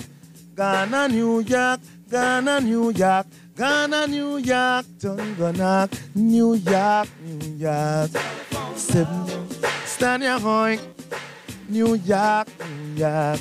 Ghana, 0.54 1.08
New 1.08 1.40
York, 1.40 1.80
Ghana, 2.10 2.60
New 2.60 2.90
York, 2.90 3.26
Ghana, 3.56 4.06
New 4.06 4.38
York, 4.38 4.86
Tunga 4.98 5.52
knock. 5.52 5.90
New 6.14 6.54
York, 6.54 7.08
New 7.22 7.56
York, 7.56 8.10
seven. 8.74 9.48
Stand 9.84 10.22
your 10.22 10.38
hoy, 10.38 10.78
New 11.68 11.94
York, 11.94 12.48
New 12.94 13.00
York. 13.00 13.40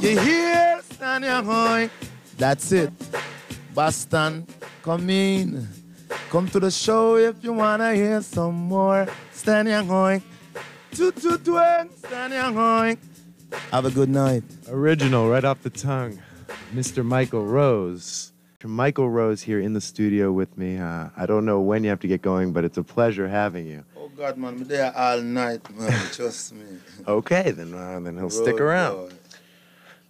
You 0.00 0.18
hear, 0.20 0.80
stand 0.92 1.24
your 1.24 1.42
hoy. 1.42 1.90
That's 2.38 2.72
it. 2.72 2.92
Boston, 3.74 4.46
come 4.82 5.08
in. 5.10 5.66
Come 6.30 6.48
to 6.48 6.60
the 6.60 6.70
show 6.70 7.16
if 7.16 7.42
you 7.42 7.52
wanna 7.52 7.94
hear 7.94 8.20
some 8.22 8.54
more. 8.54 9.06
Stand 9.32 9.68
your 9.68 9.82
hoy. 9.84 10.22
Toot 10.96 11.14
toot 11.16 11.44
twang, 11.44 11.90
stand 11.98 12.32
your. 12.32 12.96
Have 13.70 13.84
a 13.84 13.90
good 13.90 14.08
night. 14.08 14.42
Original, 14.68 15.28
right 15.28 15.44
off 15.44 15.62
the 15.62 15.68
tongue. 15.68 16.18
Mr. 16.74 17.04
Michael 17.04 17.44
Rose. 17.44 18.32
Michael 18.64 19.10
Rose 19.10 19.42
here 19.42 19.60
in 19.60 19.74
the 19.74 19.80
studio 19.82 20.32
with 20.32 20.56
me. 20.56 20.78
Uh, 20.78 21.10
I 21.14 21.26
don't 21.26 21.44
know 21.44 21.60
when 21.60 21.84
you 21.84 21.90
have 21.90 22.00
to 22.00 22.08
get 22.08 22.22
going, 22.22 22.52
but 22.52 22.64
it's 22.64 22.78
a 22.78 22.82
pleasure 22.82 23.28
having 23.28 23.66
you. 23.66 23.84
Oh 23.94 24.08
God, 24.16 24.38
man, 24.38 24.54
I'm 24.54 24.64
there 24.64 24.90
all 24.96 25.20
night, 25.20 25.68
man. 25.76 25.92
Trust 26.12 26.54
me. 26.54 26.64
Okay, 27.06 27.50
then 27.50 27.74
uh, 27.74 28.00
then 28.00 28.16
he'll 28.16 28.30
stick 28.30 28.58
around. 28.58 28.94
boy. 29.10 29.10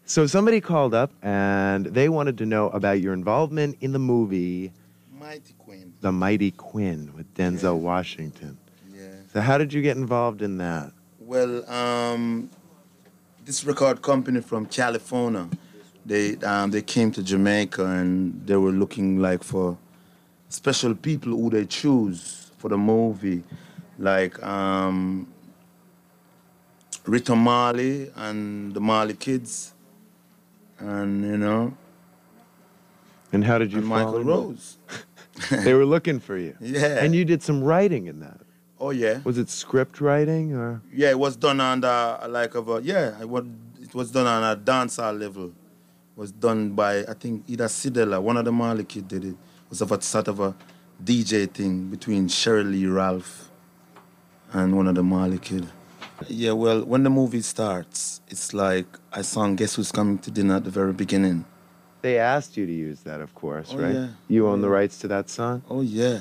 So 0.04 0.26
somebody 0.28 0.60
called 0.60 0.94
up 0.94 1.10
and 1.20 1.86
they 1.86 2.08
wanted 2.08 2.38
to 2.38 2.46
know 2.46 2.68
about 2.68 3.00
your 3.00 3.12
involvement 3.12 3.76
in 3.80 3.90
the 3.90 3.98
movie 3.98 4.72
Mighty 5.12 5.54
Quinn. 5.58 5.94
The 6.00 6.12
Mighty 6.12 6.52
Quinn 6.52 7.12
with 7.16 7.34
Denzel 7.34 7.78
Washington. 7.78 8.56
So 9.36 9.42
how 9.42 9.58
did 9.58 9.70
you 9.70 9.82
get 9.82 9.98
involved 9.98 10.40
in 10.40 10.56
that? 10.56 10.92
Well, 11.20 11.70
um, 11.70 12.48
this 13.44 13.66
record 13.66 14.00
company 14.00 14.40
from 14.40 14.64
California, 14.64 15.46
they 16.06 16.36
um, 16.36 16.70
they 16.70 16.80
came 16.80 17.10
to 17.12 17.22
Jamaica 17.22 17.84
and 17.84 18.46
they 18.46 18.56
were 18.56 18.72
looking 18.72 19.18
like 19.18 19.44
for 19.44 19.76
special 20.49 20.94
people 20.94 21.32
who 21.32 21.50
they 21.50 21.66
choose 21.66 22.50
for 22.56 22.70
the 22.70 22.78
movie, 22.78 23.42
like 23.99 24.42
um, 24.42 25.26
Rita 27.04 27.36
Marley 27.36 28.10
and 28.16 28.72
the 28.72 28.80
Marley 28.80 29.12
Kids, 29.12 29.75
and 30.78 31.22
you 31.22 31.36
know, 31.36 31.76
And 33.32 33.44
how 33.44 33.58
did 33.58 33.70
you 33.70 33.80
and 33.80 33.86
Michael? 33.86 34.25
Rose. 34.25 34.78
They 35.50 35.75
were 35.75 35.84
looking 35.84 36.20
for 36.20 36.38
you. 36.38 36.56
Yeah. 36.62 37.04
And 37.04 37.14
you 37.14 37.26
did 37.26 37.42
some 37.42 37.62
writing 37.62 38.06
in 38.06 38.20
that. 38.20 38.46
Oh 38.78 38.91
yeah. 38.91 39.21
Was 39.25 39.39
it 39.39 39.49
script 39.49 40.00
writing 40.00 40.54
or? 40.54 40.82
Yeah, 40.93 41.10
it 41.10 41.19
was 41.19 41.36
done 41.36 41.60
on 41.60 41.80
the 41.80 42.19
like 42.28 42.54
of 42.54 42.69
a 42.69 42.80
yeah, 42.82 43.21
it 43.21 43.28
was 43.28 43.45
it 43.80 43.95
was 43.95 44.10
done 44.10 44.26
on 44.26 44.43
a 44.45 44.56
dancehall 44.60 45.19
level. 45.19 45.47
It 45.47 45.54
was 46.21 46.32
done 46.32 46.71
by 46.73 47.00
I 47.00 47.15
think 47.15 47.45
either 47.49 47.67
Cedella, 47.67 48.21
one 48.21 48.36
of 48.36 48.45
the 48.45 48.52
Marley 48.52 48.84
kid 48.84 49.08
did 49.08 49.25
it. 49.25 49.28
It 49.30 49.36
was 49.71 49.80
of 49.80 49.93
a 49.93 50.00
sort 50.02 50.28
of 50.28 50.41
a 50.41 50.54
DJ 51.02 51.50
thing 51.50 51.89
between 51.89 52.28
Shirley 52.28 52.86
Ralph 52.86 53.50
and 54.52 54.76
one 54.76 54.86
of 54.86 54.95
the 54.95 55.02
Marley 55.02 55.39
kid. 55.39 55.69
Yeah, 56.28 56.52
well, 56.52 56.82
when 56.84 57.02
the 57.02 57.10
movie 57.10 57.43
starts, 57.43 58.23
it's 58.28 58.54
like 58.54 58.86
I 59.12 59.21
sang 59.23 59.56
Guess 59.56 59.75
Who's 59.75 59.93
Coming 59.93 60.19
to 60.21 60.30
Dinner 60.30 60.56
at 60.56 60.65
the 60.65 60.71
very 60.71 60.95
beginning. 60.95 61.45
They 62.00 62.19
asked 62.19 62.56
you 62.56 62.65
to 62.67 62.73
use 62.73 63.00
that, 63.00 63.21
of 63.21 63.34
course, 63.34 63.71
Oh, 63.75 63.78
right? 63.78 63.95
yeah. 63.95 64.08
You 64.28 64.47
own 64.49 64.60
oh, 64.60 64.62
the 64.62 64.69
rights 64.69 64.99
to 65.00 65.08
that 65.08 65.28
song? 65.28 65.62
Oh 65.69 65.82
yeah. 65.82 66.21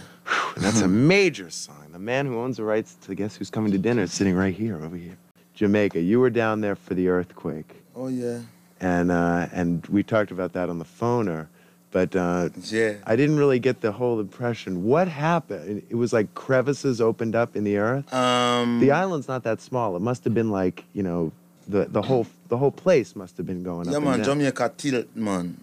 And 0.56 0.64
that's 0.64 0.82
a 0.82 0.88
major 1.16 1.50
sign. 1.50 1.92
The 1.92 2.00
man 2.00 2.26
who 2.26 2.40
owns 2.40 2.58
the 2.58 2.64
rights 2.64 2.96
to 3.06 3.16
Guess 3.16 3.36
Who's 3.36 3.50
Coming 3.50 3.72
to 3.74 3.78
Dinner 3.78 4.04
is 4.04 4.14
sitting 4.14 4.36
right 4.36 4.54
here, 4.54 4.78
over 4.84 4.96
here. 4.96 5.18
Jamaica, 5.54 6.00
you 6.02 6.20
were 6.20 6.30
down 6.30 6.62
there 6.62 6.76
for 6.76 6.94
the 6.94 7.08
earthquake. 7.10 7.84
Oh 7.96 8.08
yeah. 8.08 8.40
And, 8.82 9.10
uh, 9.12 9.48
and 9.54 9.86
we 9.88 10.04
talked 10.04 10.32
about 10.32 10.54
that 10.54 10.70
on 10.70 10.80
the 10.80 10.86
phoner. 10.86 11.48
But 11.92 12.14
uh, 12.14 12.50
Yeah. 12.64 12.96
I 13.06 13.16
didn't 13.16 13.38
really 13.38 13.58
get 13.60 13.80
the 13.80 13.94
whole 13.94 14.20
impression. 14.20 14.84
What 14.84 15.08
happened? 15.08 15.82
It 15.90 15.96
was 15.96 16.12
like 16.12 16.34
crevices 16.36 17.00
opened 17.00 17.36
up 17.36 17.56
in 17.56 17.64
the 17.64 17.78
earth. 17.78 18.14
Um 18.14 18.82
The 18.82 18.92
island's 18.92 19.30
not 19.30 19.44
that 19.44 19.62
small. 19.62 19.96
It 19.96 20.02
must 20.02 20.26
have 20.26 20.34
been 20.34 20.52
like, 20.52 20.84
you 20.94 21.04
know, 21.04 21.32
the, 21.70 21.86
the 21.86 22.02
whole 22.02 22.28
the 22.50 22.58
whole 22.58 22.72
place 22.72 23.16
must 23.16 23.38
have 23.38 23.46
been 23.48 23.64
going 23.64 23.90
Yeah, 23.90 23.98
up 23.98 24.04
man, 24.04 24.14
and 24.16 24.24
down. 24.26 24.40
Jamaica 24.40 24.74
tilt, 24.78 25.16
man. 25.16 25.56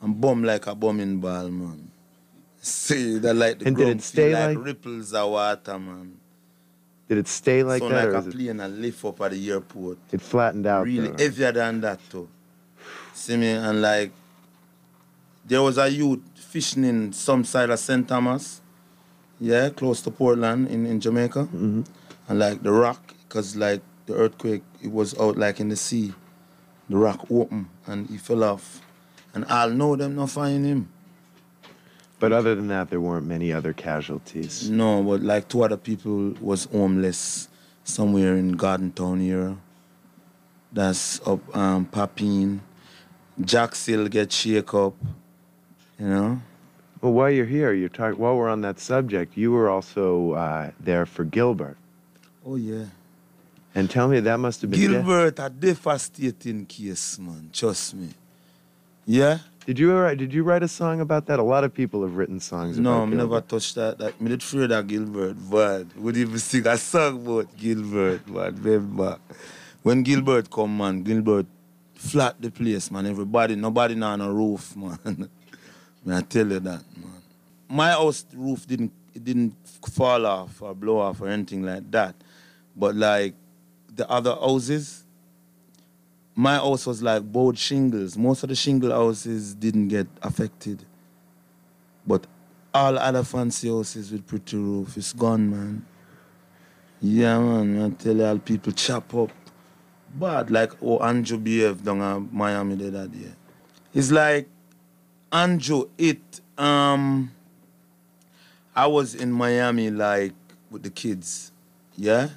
And 0.00 0.18
bum 0.18 0.42
like 0.44 0.66
a 0.66 0.74
bumming 0.74 1.20
ball, 1.20 1.50
man. 1.50 1.89
See, 2.62 3.18
that 3.18 3.34
like 3.34 3.58
the 3.58 3.66
And 3.66 3.76
did 3.76 3.82
it 3.82 3.86
ground 3.86 4.02
stay 4.02 4.30
feel 4.30 4.38
like, 4.38 4.56
like- 4.56 4.66
ripples 4.66 5.14
of 5.14 5.30
water, 5.30 5.78
man. 5.78 6.16
Did 7.08 7.18
it 7.18 7.28
stay 7.28 7.64
like 7.64 7.82
so 7.82 7.88
that, 7.88 7.94
like 7.96 8.06
or 8.08 8.14
a 8.14 8.18
is 8.20 8.26
it, 8.28 8.32
plane 8.34 8.60
and 8.60 8.80
lift 8.80 9.04
up 9.04 9.20
at 9.22 9.32
the 9.32 9.50
airport. 9.50 9.98
it 10.12 10.20
flattened 10.20 10.66
out? 10.66 10.86
really 10.86 11.08
though? 11.08 11.16
heavier 11.24 11.50
than 11.52 11.80
that, 11.80 11.98
too. 12.08 12.28
See 13.14 13.36
me? 13.36 13.48
And 13.50 13.82
like, 13.82 14.12
there 15.44 15.60
was 15.62 15.76
a 15.78 15.90
youth 15.90 16.20
fishing 16.36 16.84
in 16.84 17.12
some 17.12 17.42
side 17.44 17.70
of 17.70 17.78
St. 17.80 18.06
Thomas, 18.06 18.60
yeah, 19.40 19.70
close 19.70 20.02
to 20.02 20.10
Portland 20.12 20.68
in, 20.68 20.86
in 20.86 21.00
Jamaica. 21.00 21.48
Mhm. 21.52 21.84
And 22.28 22.38
like 22.38 22.62
the 22.62 22.70
rock, 22.70 23.14
because 23.26 23.56
like 23.56 23.80
the 24.06 24.14
earthquake, 24.14 24.62
it 24.80 24.92
was 24.92 25.18
out 25.18 25.36
like 25.36 25.58
in 25.58 25.68
the 25.68 25.76
sea. 25.76 26.14
The 26.88 26.96
rock 26.96 27.26
opened 27.30 27.66
and 27.86 28.06
he 28.08 28.18
fell 28.18 28.44
off. 28.44 28.82
And 29.34 29.44
I'll 29.46 29.70
know 29.70 29.96
them 29.96 30.14
not 30.14 30.30
find 30.30 30.64
him. 30.64 30.88
But 32.20 32.32
other 32.32 32.54
than 32.54 32.68
that, 32.68 32.90
there 32.90 33.00
weren't 33.00 33.26
many 33.26 33.52
other 33.52 33.72
casualties. 33.72 34.70
No, 34.70 35.02
but 35.02 35.22
like 35.22 35.48
two 35.48 35.62
other 35.64 35.78
people 35.78 36.34
was 36.40 36.66
homeless 36.66 37.48
somewhere 37.82 38.36
in 38.36 38.52
Gordon 38.52 38.92
Town 38.92 39.20
here. 39.20 39.56
That's 40.72 41.20
up 41.26 41.40
um 41.56 41.86
Papine. 41.86 42.60
Jack's 43.40 43.86
Hill 43.86 44.06
get 44.08 44.30
shake 44.32 44.74
up. 44.74 44.94
You 45.98 46.06
know? 46.06 46.42
Well, 47.00 47.12
while 47.12 47.30
you're 47.30 47.46
here, 47.46 47.72
you're 47.72 47.88
talking. 47.88 48.18
While 48.20 48.36
we're 48.36 48.50
on 48.50 48.60
that 48.60 48.78
subject, 48.78 49.36
you 49.36 49.50
were 49.52 49.70
also 49.70 50.32
uh, 50.32 50.70
there 50.78 51.06
for 51.06 51.24
Gilbert, 51.24 51.78
Oh 52.44 52.56
yeah. 52.56 52.86
and 53.74 53.88
tell 53.88 54.08
me 54.08 54.20
that 54.20 54.38
must 54.38 54.60
have 54.60 54.70
been. 54.70 54.80
Gilbert 54.80 55.38
a 55.38 55.48
devastating 55.48 56.66
case, 56.66 57.18
man. 57.18 57.48
Trust 57.52 57.94
me. 57.94 58.10
Yeah? 59.06 59.38
Did 59.66 59.78
you 59.78 59.90
ever, 59.92 60.14
did 60.14 60.32
you 60.32 60.42
write 60.42 60.62
a 60.62 60.68
song 60.68 61.00
about 61.00 61.26
that? 61.26 61.38
A 61.38 61.42
lot 61.42 61.64
of 61.64 61.72
people 61.72 62.02
have 62.02 62.16
written 62.16 62.40
songs. 62.40 62.78
No, 62.78 63.02
I 63.02 63.04
never 63.06 63.40
touched 63.40 63.74
that. 63.74 63.98
That 63.98 64.20
me 64.20 64.30
did 64.30 64.42
afraid 64.42 64.70
of 64.72 64.86
Gilbert, 64.86 65.36
but 65.50 65.86
would 65.96 66.16
even 66.16 66.38
sing 66.38 66.66
a 66.66 66.76
song 66.76 67.22
about 67.22 67.56
Gilbert, 67.56 68.26
man. 68.28 68.56
Remember. 68.62 69.18
When 69.82 70.02
Gilbert 70.02 70.50
come, 70.50 70.76
man, 70.76 71.02
Gilbert 71.02 71.46
flat 71.94 72.40
the 72.40 72.50
place, 72.50 72.90
man. 72.90 73.06
Everybody, 73.06 73.56
nobody 73.56 73.94
now 73.94 74.12
on 74.12 74.20
a 74.20 74.32
roof, 74.32 74.74
man. 74.76 75.28
me 76.04 76.14
I 76.16 76.22
tell 76.22 76.46
you 76.46 76.60
that, 76.60 76.84
man. 76.96 77.22
My 77.68 77.90
house 77.90 78.24
roof 78.34 78.66
didn't 78.66 78.92
it 79.14 79.24
didn't 79.24 79.54
fall 79.92 80.24
off 80.26 80.62
or 80.62 80.74
blow 80.74 80.98
off 80.98 81.20
or 81.20 81.28
anything 81.28 81.62
like 81.62 81.90
that. 81.90 82.14
But 82.76 82.94
like 82.94 83.34
the 83.94 84.08
other 84.08 84.34
houses, 84.34 85.04
my 86.40 86.54
house 86.54 86.86
was 86.86 87.02
like 87.02 87.22
both 87.22 87.58
shingles. 87.58 88.16
Most 88.16 88.42
of 88.42 88.48
the 88.48 88.54
shingle 88.54 88.90
houses 88.90 89.54
didn't 89.54 89.88
get 89.88 90.06
affected. 90.22 90.86
But 92.06 92.26
all 92.72 92.98
other 92.98 93.22
fancy 93.24 93.68
houses 93.68 94.10
with 94.10 94.26
pretty 94.26 94.56
roof, 94.56 94.96
it's 94.96 95.12
gone, 95.12 95.50
man. 95.50 95.84
Yeah, 97.02 97.38
man. 97.38 97.92
I 97.92 98.02
tell 98.02 98.22
all 98.22 98.38
people 98.38 98.72
chop 98.72 99.14
up. 99.14 99.30
Bad, 100.14 100.50
like 100.50 100.72
oh 100.82 100.98
Andrew 101.00 101.36
behave 101.36 101.84
down 101.84 102.00
at 102.00 102.32
Miami 102.32 102.74
the 102.74 102.88
other 102.88 103.06
day. 103.06 103.32
It's 103.92 104.10
like 104.10 104.48
Andrew, 105.30 105.90
it 105.98 106.40
um 106.56 107.32
I 108.74 108.86
was 108.86 109.14
in 109.14 109.30
Miami 109.30 109.90
like 109.90 110.32
with 110.70 110.84
the 110.84 110.90
kids, 110.90 111.52
yeah? 111.96 112.30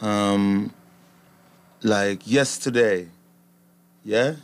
Um 0.00 0.72
like 1.82 2.26
yesterday, 2.30 3.08
yeah? 4.04 4.36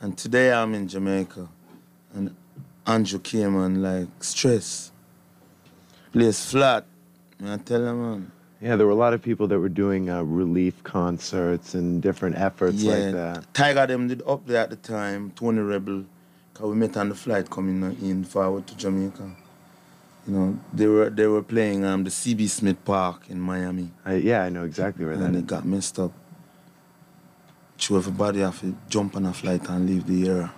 And 0.00 0.16
today 0.16 0.52
I'm 0.52 0.74
in 0.74 0.88
Jamaica. 0.88 1.48
And 2.14 2.34
Andrew 2.86 3.18
came 3.18 3.56
and 3.56 3.82
like 3.82 4.08
stress. 4.20 4.92
Place 6.12 6.50
flat. 6.50 6.84
I 7.44 7.56
tell 7.58 7.84
him 7.84 8.02
man. 8.02 8.32
Yeah, 8.60 8.76
there 8.76 8.86
were 8.86 8.92
a 8.92 8.96
lot 8.96 9.12
of 9.12 9.20
people 9.20 9.46
that 9.48 9.58
were 9.58 9.68
doing 9.68 10.08
uh, 10.08 10.22
relief 10.22 10.82
concerts 10.82 11.74
and 11.74 12.00
different 12.00 12.36
efforts 12.36 12.82
like 12.82 13.12
that. 13.12 13.52
Tiger 13.52 13.86
them 13.86 14.08
did 14.08 14.22
up 14.26 14.46
there 14.46 14.62
at 14.62 14.70
the 14.70 14.76
time, 14.76 15.30
Tony 15.36 15.60
Rebel, 15.60 16.04
because 16.52 16.70
we 16.70 16.74
met 16.74 16.96
on 16.96 17.10
the 17.10 17.14
flight 17.14 17.50
coming 17.50 17.82
in 18.00 18.24
forward 18.24 18.66
to 18.68 18.76
Jamaica. 18.76 19.30
You 20.26 20.32
know, 20.32 20.58
they 20.72 20.86
were 20.86 21.10
they 21.10 21.26
were 21.26 21.42
playing 21.42 21.84
um 21.84 22.04
the 22.04 22.10
CB 22.10 22.48
Smith 22.48 22.82
Park 22.84 23.28
in 23.28 23.40
Miami. 23.40 23.90
I, 24.04 24.14
yeah, 24.14 24.42
I 24.42 24.48
know 24.48 24.64
exactly 24.64 25.04
where 25.04 25.16
that 25.16 25.24
and 25.24 25.36
it 25.36 25.46
got 25.46 25.66
messed 25.66 25.98
up. 25.98 26.12
So 27.78 27.96
everybody 27.96 28.40
have 28.40 28.60
to 28.60 28.74
jump 28.88 29.16
on 29.16 29.26
a 29.26 29.32
flight 29.32 29.68
and 29.68 29.86
leave 29.88 30.06
the 30.06 30.28
area. 30.28 30.52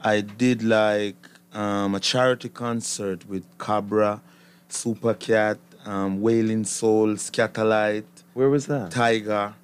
I 0.00 0.20
did 0.20 0.62
like 0.62 1.16
um, 1.52 1.94
a 1.94 2.00
charity 2.00 2.48
concert 2.48 3.28
with 3.28 3.44
Cobra, 3.58 4.20
Supercat, 4.68 5.58
um, 5.86 6.20
Wailing 6.20 6.64
Soul, 6.64 7.14
Scatterlight, 7.14 8.04
Where 8.34 8.50
was 8.50 8.66
that? 8.66 8.90
Tiger, 8.90 9.54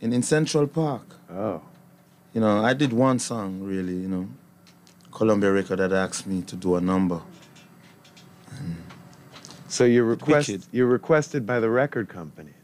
in, 0.00 0.12
in 0.12 0.22
Central 0.22 0.66
Park. 0.66 1.16
Oh, 1.30 1.60
You 2.32 2.40
know, 2.40 2.64
I 2.64 2.72
did 2.74 2.92
one 2.92 3.18
song 3.18 3.62
really, 3.62 3.94
you 3.94 4.08
know. 4.08 4.28
Columbia 5.12 5.50
Record 5.50 5.78
had 5.78 5.92
asked 5.92 6.26
me 6.26 6.42
to 6.42 6.56
do 6.56 6.76
a 6.76 6.80
number. 6.80 7.20
so 9.68 9.84
you're 9.84 10.04
request, 10.04 10.68
you're 10.72 10.86
requested 10.86 11.46
by 11.46 11.58
the 11.58 11.70
record 11.70 12.08
companies. 12.08 12.55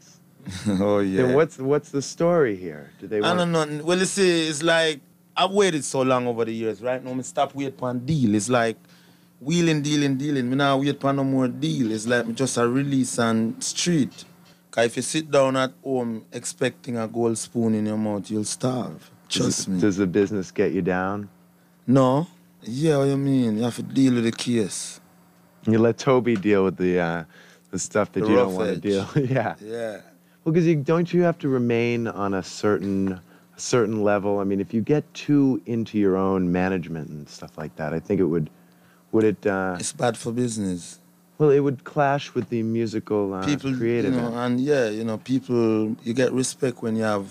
oh 0.67 0.99
yeah. 0.99 1.23
Then 1.23 1.35
what's 1.35 1.57
what's 1.57 1.89
the 1.89 2.01
story 2.01 2.55
here? 2.55 2.91
Do 2.99 3.07
they 3.07 3.21
I 3.21 3.35
don't 3.35 3.51
know. 3.51 3.81
Well, 3.83 3.97
you 3.97 4.05
see, 4.05 4.47
it's 4.47 4.61
like 4.63 4.99
I've 5.35 5.51
waited 5.51 5.83
so 5.83 6.01
long 6.01 6.27
over 6.27 6.45
the 6.45 6.53
years. 6.53 6.81
Right 6.81 7.03
now, 7.03 7.13
me 7.13 7.23
stop 7.23 7.55
wait 7.55 7.77
for 7.77 7.89
a 7.91 7.93
deal. 7.93 8.35
It's 8.35 8.49
like 8.49 8.77
wheeling, 9.39 9.81
dealing, 9.81 10.17
dealing. 10.17 10.49
Me 10.49 10.55
now 10.55 10.77
wait 10.77 10.99
for 10.99 11.13
no 11.13 11.23
more 11.23 11.47
deal. 11.47 11.91
It's 11.91 12.05
like 12.07 12.27
me 12.27 12.33
just 12.33 12.57
a 12.57 12.67
release 12.67 13.17
on 13.19 13.59
street. 13.61 14.25
Cause 14.71 14.85
if 14.87 14.95
you 14.97 15.01
sit 15.03 15.29
down 15.29 15.55
at 15.55 15.71
home 15.83 16.25
expecting 16.31 16.97
a 16.97 17.07
gold 17.07 17.37
spoon 17.37 17.75
in 17.75 17.85
your 17.85 17.97
mouth, 17.97 18.29
you'll 18.31 18.43
starve. 18.43 19.09
Trust 19.29 19.67
me. 19.67 19.79
Does 19.79 19.97
the 19.97 20.07
business 20.07 20.51
get 20.51 20.71
you 20.71 20.81
down? 20.81 21.29
No. 21.87 22.27
Yeah, 22.63 22.97
what 22.97 23.05
you 23.05 23.17
mean? 23.17 23.57
You 23.57 23.63
have 23.63 23.75
to 23.75 23.83
deal 23.83 24.13
with 24.15 24.23
the 24.23 24.31
case. 24.31 24.99
You 25.67 25.77
let 25.79 25.97
Toby 25.97 26.35
deal 26.35 26.63
with 26.63 26.77
the 26.77 26.99
uh, 26.99 27.23
the 27.71 27.79
stuff 27.79 28.11
that 28.13 28.21
The 28.21 28.27
you 28.29 28.35
don't 28.35 28.47
rough 28.47 28.55
want 28.55 28.81
to 28.83 28.97
edge. 28.99 29.13
deal. 29.15 29.25
yeah. 29.25 29.55
Yeah. 29.61 30.01
Well, 30.43 30.51
because 30.53 30.67
you, 30.67 30.75
don't 30.75 31.13
you 31.13 31.21
have 31.23 31.37
to 31.39 31.47
remain 31.47 32.07
on 32.07 32.33
a 32.33 32.43
certain 32.43 33.19
a 33.55 33.59
certain 33.59 34.03
level? 34.03 34.39
I 34.39 34.43
mean, 34.43 34.59
if 34.59 34.73
you 34.73 34.81
get 34.81 35.11
too 35.13 35.61
into 35.65 35.97
your 35.97 36.17
own 36.17 36.51
management 36.51 37.09
and 37.09 37.29
stuff 37.29 37.57
like 37.57 37.75
that, 37.77 37.93
I 37.93 37.99
think 37.99 38.19
it 38.19 38.25
would 38.25 38.49
would 39.11 39.23
it 39.23 39.45
uh, 39.45 39.77
It's 39.79 39.93
bad 39.93 40.17
for 40.17 40.31
business. 40.31 40.99
well 41.37 41.49
it 41.51 41.59
would 41.59 41.83
clash 41.83 42.33
with 42.35 42.49
the 42.49 42.61
musical 42.63 43.33
uh, 43.33 43.45
people 43.45 43.73
creative. 43.75 44.13
you 44.13 44.21
know, 44.21 44.33
and 44.43 44.59
yeah 44.59 44.85
you 44.97 45.03
know 45.03 45.17
people 45.17 45.95
you 46.07 46.13
get 46.13 46.31
respect 46.31 46.75
when 46.83 46.95
you 46.95 47.03
have 47.03 47.27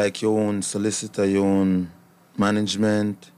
like 0.00 0.14
your 0.24 0.34
own 0.44 0.62
solicitor 0.62 1.24
your 1.36 1.44
own 1.58 1.90
management 2.38 3.30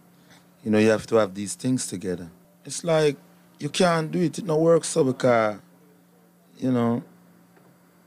you 0.63 0.71
know 0.71 0.79
you 0.79 0.91
have 0.97 1.07
to 1.07 1.17
have 1.23 1.33
these 1.41 1.55
things 1.63 1.87
together 1.95 2.29
it's 2.69 2.83
like 2.85 3.17
you 3.59 3.69
can't 3.83 4.09
do 4.15 4.21
it 4.29 4.39
it 4.39 4.47
don't 4.47 4.61
work 4.73 4.85
so 4.85 5.01
because 5.11 5.59
you 6.65 6.71
know 6.77 7.03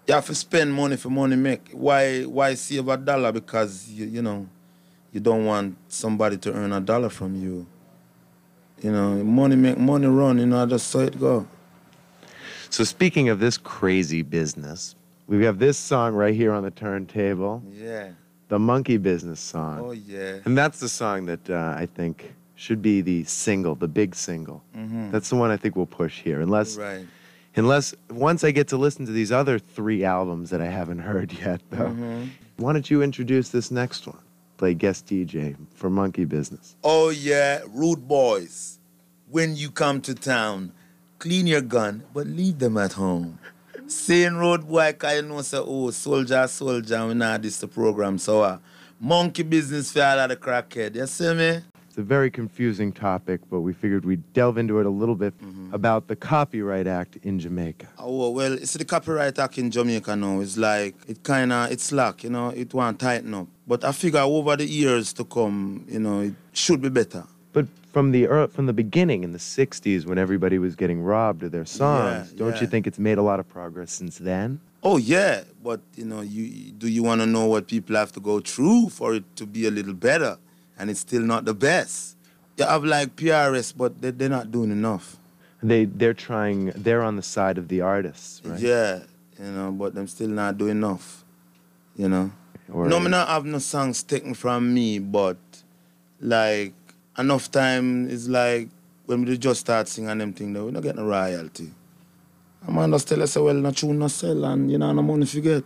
you 0.09 0.15
have 0.15 0.25
to 0.25 0.33
spend 0.33 0.73
money 0.73 0.97
for 0.97 1.11
money 1.11 1.35
make 1.35 1.69
why 1.71 2.23
why 2.23 2.55
save 2.55 2.87
a 2.87 2.97
dollar? 2.97 3.31
Because 3.31 3.87
you 3.89 4.05
you 4.07 4.21
know 4.23 4.47
you 5.13 5.19
don't 5.19 5.45
want 5.45 5.77
somebody 5.87 6.35
to 6.37 6.51
earn 6.51 6.73
a 6.73 6.81
dollar 6.81 7.09
from 7.09 7.35
you. 7.35 7.67
You 8.81 8.91
know 8.91 9.23
money 9.23 9.55
make 9.55 9.77
money 9.77 10.07
run 10.07 10.39
you 10.39 10.47
know 10.47 10.63
I 10.63 10.65
just 10.65 10.87
so 10.87 10.99
it 11.01 11.19
go. 11.19 11.47
So 12.71 12.83
speaking 12.83 13.29
of 13.29 13.39
this 13.39 13.57
crazy 13.57 14.23
business, 14.23 14.95
we 15.27 15.43
have 15.45 15.59
this 15.59 15.77
song 15.77 16.15
right 16.15 16.33
here 16.33 16.53
on 16.53 16.63
the 16.63 16.71
turntable, 16.71 17.61
yeah. 17.71 18.09
The 18.47 18.57
Monkey 18.57 18.97
Business 18.97 19.39
song, 19.39 19.79
oh 19.79 19.91
yeah. 19.91 20.39
And 20.45 20.57
that's 20.57 20.79
the 20.79 20.89
song 20.89 21.27
that 21.27 21.47
uh, 21.51 21.75
I 21.77 21.85
think 21.85 22.33
should 22.55 22.81
be 22.81 23.01
the 23.01 23.23
single, 23.25 23.75
the 23.75 23.87
big 23.87 24.15
single. 24.15 24.63
Mhm. 24.75 25.11
That's 25.11 25.29
the 25.29 25.35
one 25.35 25.51
I 25.51 25.57
think 25.57 25.75
we'll 25.75 25.85
push 25.85 26.21
here, 26.21 26.41
unless 26.41 26.77
right 26.77 27.05
unless 27.59 27.93
once 28.09 28.43
I 28.43 28.51
get 28.51 28.67
to 28.69 28.77
listen 28.77 29.05
to 29.05 29.11
these 29.11 29.31
other 29.31 29.59
three 29.59 30.03
albums 30.03 30.49
that 30.49 30.61
I 30.61 30.67
haven't 30.67 30.99
heard 30.99 31.31
yet, 31.33 31.61
though. 31.69 31.89
Mhm. 31.89 32.29
Why 32.57 32.73
don't 32.73 32.89
you 32.89 33.01
introduce 33.03 33.49
this 33.49 33.69
next 33.69 34.07
one? 34.07 34.17
Play 34.57 34.73
guest 34.73 35.05
DJ 35.05 35.55
for 35.75 35.89
Monkey 35.89 36.25
Business. 36.25 36.75
Oh 36.83 37.09
yeah, 37.09 37.61
rude 37.73 38.07
boys. 38.07 38.79
When 39.29 39.55
you 39.55 39.69
come 39.69 40.01
to 40.01 40.15
town, 40.15 40.71
clean 41.19 41.45
your 41.47 41.61
gun, 41.61 42.03
but 42.13 42.25
leave 42.27 42.59
them 42.59 42.77
at 42.77 42.93
home. 42.93 43.39
Saying 43.87 44.35
road 44.35 44.67
boy, 44.67 44.93
cause 44.93 45.15
you 45.15 45.21
know 45.23 45.41
say, 45.41 45.57
oh, 45.59 45.91
soldier, 45.91 46.47
soldier, 46.47 47.07
we 47.07 47.13
not 47.13 47.41
this 47.41 47.59
the 47.59 47.67
program. 47.67 48.17
So 48.17 48.41
uh, 48.41 48.57
monkey 48.99 49.43
business 49.43 49.91
for 49.91 50.01
all 50.03 50.19
of 50.19 50.29
the 50.29 50.35
crackhead. 50.35 50.95
You 50.95 51.07
see 51.07 51.33
me? 51.33 51.59
It's 51.89 51.97
a 51.97 52.03
very 52.03 52.29
confusing 52.29 52.91
topic, 52.91 53.41
but 53.49 53.61
we 53.61 53.73
figured 53.73 54.05
we'd 54.05 54.21
delve 54.33 54.59
into 54.59 54.79
it 54.79 54.85
a 54.85 54.91
little 54.91 55.15
bit 55.15 55.35
mm-hmm. 55.41 55.73
about 55.73 56.07
the 56.07 56.15
Copyright 56.15 56.85
Act 56.85 57.17
in 57.23 57.39
Jamaica. 57.39 57.87
Oh 57.97 58.29
well, 58.29 58.53
it's 58.53 58.73
the 58.73 58.85
copyright 58.85 59.39
act 59.39 59.57
in 59.57 59.71
Jamaica 59.71 60.15
now. 60.15 60.39
It's 60.39 60.55
like 60.55 60.93
it 61.07 61.23
kinda 61.23 61.67
it's 61.71 61.85
slack, 61.85 62.23
you 62.23 62.29
know, 62.29 62.49
it 62.49 62.75
want 62.75 62.99
tighten 62.99 63.33
up. 63.33 63.47
But 63.65 63.83
I 63.83 63.91
figure 63.91 64.19
over 64.19 64.55
the 64.55 64.67
years 64.67 65.13
to 65.13 65.23
come, 65.25 65.85
you 65.89 65.99
know, 65.99 66.19
it 66.19 66.35
should 66.53 66.79
be 66.79 66.89
better. 66.89 67.23
But 67.53 67.65
from 67.91 68.11
the 68.11 68.47
from 68.53 68.67
the 68.67 68.73
beginning 68.73 69.23
in 69.23 69.31
the 69.31 69.39
'60s, 69.39 70.05
when 70.05 70.19
everybody 70.19 70.59
was 70.59 70.75
getting 70.75 71.01
robbed 71.01 71.41
of 71.41 71.51
their 71.51 71.65
songs, 71.65 72.31
Yeah, 72.31 72.37
don't 72.37 72.61
you 72.61 72.67
think 72.67 72.85
it's 72.85 72.99
made 72.99 73.17
a 73.17 73.23
lot 73.23 73.39
of 73.39 73.49
progress 73.49 73.91
since 73.91 74.19
then? 74.19 74.59
Oh 74.83 74.97
yeah, 74.97 75.43
but 75.63 75.81
you 75.95 76.05
know, 76.05 76.21
you 76.21 76.71
do 76.71 76.87
you 76.87 77.01
want 77.01 77.21
to 77.21 77.25
know 77.25 77.47
what 77.47 77.67
people 77.67 77.95
have 77.95 78.11
to 78.11 78.19
go 78.19 78.39
through 78.39 78.89
for 78.89 79.15
it 79.15 79.23
to 79.37 79.47
be 79.47 79.65
a 79.65 79.71
little 79.71 79.95
better, 79.95 80.37
and 80.79 80.89
it's 80.89 81.01
still 81.01 81.21
not 81.21 81.45
the 81.45 81.53
best. 81.53 82.15
You 82.57 82.65
have 82.65 82.83
like 82.83 83.15
PRS, 83.15 83.73
but 83.75 84.01
they, 84.01 84.11
they're 84.11 84.29
not 84.29 84.51
doing 84.51 84.71
enough. 84.71 85.17
They 85.61 85.85
they're 85.85 86.13
trying. 86.13 86.71
They're 86.75 87.03
on 87.03 87.15
the 87.17 87.21
side 87.21 87.57
of 87.57 87.67
the 87.67 87.81
artists, 87.81 88.41
right? 88.45 88.59
Yeah, 88.59 89.03
you 89.37 89.51
know, 89.51 89.71
but 89.71 89.93
them 89.93 90.07
still 90.07 90.29
not 90.29 90.57
doing 90.57 90.71
enough. 90.71 91.23
You 91.95 92.09
know. 92.09 92.31
Or 92.71 92.87
no, 92.87 92.99
me 92.99 93.09
not 93.09 93.27
have 93.27 93.45
no 93.45 93.59
songs 93.59 94.03
taken 94.03 94.33
from 94.33 94.73
me, 94.73 94.99
but 94.99 95.37
like 96.21 96.73
enough 97.17 97.51
time 97.51 98.07
is 98.09 98.29
like 98.29 98.69
when 99.05 99.25
we 99.25 99.37
just 99.37 99.61
start 99.61 99.87
singing 99.87 100.17
them 100.17 100.33
thing, 100.33 100.53
though, 100.53 100.65
we 100.65 100.71
not 100.71 100.83
get 100.83 100.95
no 100.95 101.05
royalty. 101.05 101.71
A 102.67 102.71
man 102.71 102.91
just 102.91 103.07
tell 103.07 103.21
us, 103.23 103.35
well, 103.35 103.53
no 103.53 103.71
tune 103.71 103.97
no 103.97 104.07
sell, 104.07 104.45
and 104.45 104.69
you 104.71 104.77
know, 104.77 104.91
no 104.91 105.01
money 105.01 105.25
forget. 105.25 105.63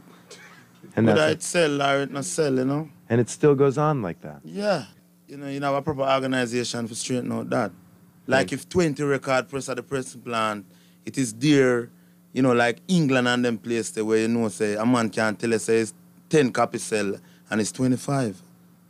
and 0.95 1.05
Whether 1.07 1.27
it 1.29 1.43
sell 1.43 1.81
or 1.81 2.01
it 2.03 2.11
not 2.11 2.25
sell, 2.25 2.55
you 2.55 2.65
know. 2.65 2.89
and 3.09 3.19
it 3.19 3.29
still 3.29 3.53
goes 3.55 3.77
on 3.77 4.01
like 4.01 4.21
that. 4.21 4.39
Yeah. 4.45 4.85
You 5.27 5.37
know, 5.37 5.47
you 5.47 5.59
know, 5.59 5.67
have 5.73 5.75
a 5.75 5.81
proper 5.81 6.01
organization 6.01 6.87
for 6.87 6.95
straighten 6.95 7.31
out 7.31 7.49
that. 7.49 7.71
Like 8.27 8.47
Right. 8.47 8.53
if 8.53 8.69
20 8.69 9.03
record 9.03 9.49
press 9.49 9.69
at 9.69 9.77
the 9.77 9.83
pressing 9.83 10.21
plant, 10.21 10.65
it 11.05 11.17
is 11.17 11.33
there, 11.33 11.89
you 12.33 12.41
know, 12.41 12.53
like 12.53 12.79
England 12.87 13.27
and 13.27 13.43
them 13.43 13.57
place 13.57 13.89
there 13.91 14.05
where 14.05 14.19
you 14.19 14.27
know 14.27 14.47
say 14.49 14.75
a 14.75 14.85
man 14.85 15.09
can 15.09 15.35
tell 15.35 15.53
us 15.53 15.63
say 15.65 15.79
it's 15.79 15.93
10 16.29 16.51
copy 16.51 16.77
sell 16.77 17.15
and 17.49 17.61
it's 17.61 17.71
25. 17.71 18.41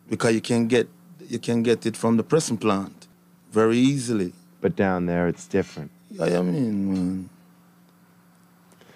Because 0.09 0.33
you 0.33 0.41
can 0.41 0.67
get 0.67 0.87
you 1.29 1.39
can 1.39 1.63
get 1.63 1.85
it 1.85 1.95
from 1.95 2.17
the 2.17 2.23
pressing 2.23 2.57
plant 2.57 3.07
very 3.51 3.77
easily. 3.77 4.33
But 4.61 4.75
down 4.75 5.05
there, 5.05 5.27
it's 5.27 5.47
different. 5.47 5.89
I 6.21 6.29
mean, 6.41 6.93
man. 6.93 7.29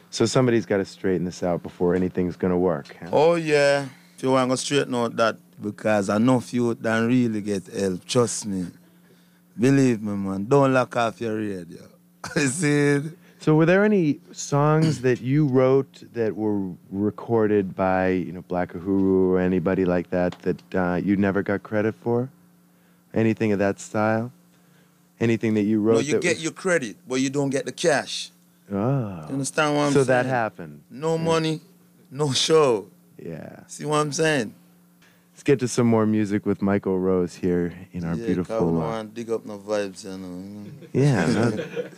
So 0.10 0.26
somebody's 0.26 0.66
got 0.66 0.78
to 0.78 0.86
straighten 0.86 1.26
this 1.26 1.42
out 1.44 1.64
before 1.64 1.96
anything's 1.96 2.36
going 2.36 2.52
to 2.52 2.58
work. 2.58 2.96
huh? 3.00 3.10
Oh 3.12 3.36
yeah. 3.36 3.88
If 4.16 4.24
you 4.24 4.32
want 4.32 4.52
to 4.52 4.58
straighten 4.58 4.94
out 4.96 5.16
that 5.18 5.38
because 5.62 6.10
I 6.10 6.18
know 6.18 6.40
few 6.40 6.76
don't 6.76 7.08
really 7.08 7.42
get 7.42 7.68
help. 7.68 8.06
Trust 8.06 8.46
me. 8.46 8.68
Believe 9.60 10.02
me, 10.02 10.14
man. 10.16 10.46
Don't 10.46 10.74
lock 10.74 10.96
off 10.96 11.20
your 11.20 11.36
radio. 11.38 11.82
I 12.36 12.46
said, 12.46 13.16
So 13.40 13.56
were 13.56 13.66
there 13.66 13.84
any 13.84 14.20
songs 14.32 15.02
that 15.02 15.22
you 15.22 15.48
wrote 15.48 16.04
that 16.14 16.36
were 16.36 16.74
recorded 16.92 17.76
by, 17.76 18.10
you 18.10 18.32
know, 18.34 18.42
Black 18.48 18.74
Uhuru 18.74 19.32
or 19.32 19.40
anybody 19.40 19.86
like 19.86 20.10
that 20.12 20.38
that 20.44 20.76
uh, 20.76 20.96
you 21.04 21.16
never 21.16 21.42
got 21.44 21.64
credit 21.64 21.96
for? 21.96 22.30
Anything 23.14 23.52
of 23.52 23.60
that 23.60 23.80
style? 23.80 24.32
Anything 25.20 25.56
that 25.56 25.64
you 25.64 25.82
wrote? 25.82 25.96
No, 25.96 26.00
you 26.02 26.20
get 26.20 26.36
was- 26.36 26.44
your 26.44 26.52
credit, 26.52 26.98
but 27.08 27.16
you 27.16 27.30
don't 27.32 27.50
get 27.50 27.66
the 27.66 27.72
cash. 27.72 28.32
You 28.70 28.78
Oh. 28.78 29.26
understand 29.30 29.76
what 29.76 29.84
I'm 29.84 29.94
So 29.94 30.04
saying? 30.04 30.08
that 30.08 30.26
happened. 30.26 30.82
No 30.92 31.18
money, 31.18 31.62
no 32.12 32.32
show. 32.34 32.88
Yeah. 33.18 33.62
See 33.68 33.86
what 33.86 33.98
I'm 33.98 34.12
saying? 34.12 34.54
Let's 35.48 35.62
get 35.62 35.66
to 35.66 35.70
some 35.70 35.88
more 35.88 36.06
music 36.06 36.46
with 36.46 36.62
Michael 36.62 37.00
Rose 37.00 37.34
here 37.34 37.74
in 37.94 38.04
our 38.04 38.16
yeah, 38.16 38.26
beautiful. 38.26 38.58
Cause 38.58 38.68
uh, 38.68 38.80
want 38.80 39.16
to 39.16 39.24
dig 39.24 39.32
up 39.32 39.46
no 39.46 39.58
vibes, 39.58 40.04
you 40.04 40.18
know. 40.18 40.66
yeah. 40.92 41.26
no- 41.56 41.90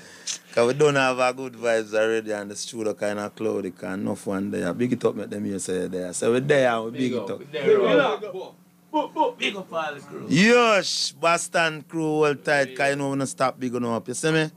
Cause 0.54 0.68
we 0.68 0.74
don't 0.78 0.94
have 0.94 1.20
our 1.20 1.34
good 1.34 1.54
vibes 1.54 1.92
already 1.96 2.32
and 2.32 2.52
the 2.52 2.56
studio 2.56 2.94
kind 2.94 3.18
of 3.18 3.34
cloudy, 3.34 3.72
cause 3.72 3.96
enough 3.96 4.28
one 4.28 4.52
there. 4.52 4.72
Big 4.76 4.94
it 4.94 5.04
up, 5.04 5.16
make 5.16 5.32
them 5.32 5.46
here 5.46 5.58
say 5.58 5.88
there. 5.88 6.14
So 6.14 6.32
we're 6.32 6.42
there 6.42 6.70
and 6.70 6.92
we 6.92 6.92
big, 6.92 7.14
it 7.14 7.28
up. 7.28 7.40
Big 9.40 9.56
up 9.56 9.74
all 9.74 9.96
the 9.96 10.00
crew. 10.02 10.28
Yosh, 10.30 11.14
Boston 11.14 11.82
crew 11.90 12.26
all 12.26 12.36
tight, 12.36 12.78
cause 12.78 12.92
you 12.92 12.98
know 12.98 13.10
we 13.10 13.18
don't 13.18 13.26
stop 13.26 13.60
big 13.60 13.74
enough. 13.74 14.08
You 14.08 14.14
see 14.14 14.32
me? 14.32 14.52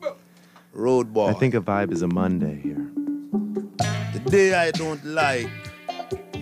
Road 0.74 1.14
boy. 1.14 1.28
I 1.28 1.32
think 1.32 1.54
a 1.54 1.62
vibe 1.62 1.92
is 1.92 2.02
a 2.02 2.08
Monday 2.08 2.60
here. 2.60 2.86
The 4.12 4.20
day 4.28 4.52
I 4.52 4.70
don't 4.70 5.02
like 5.02 5.48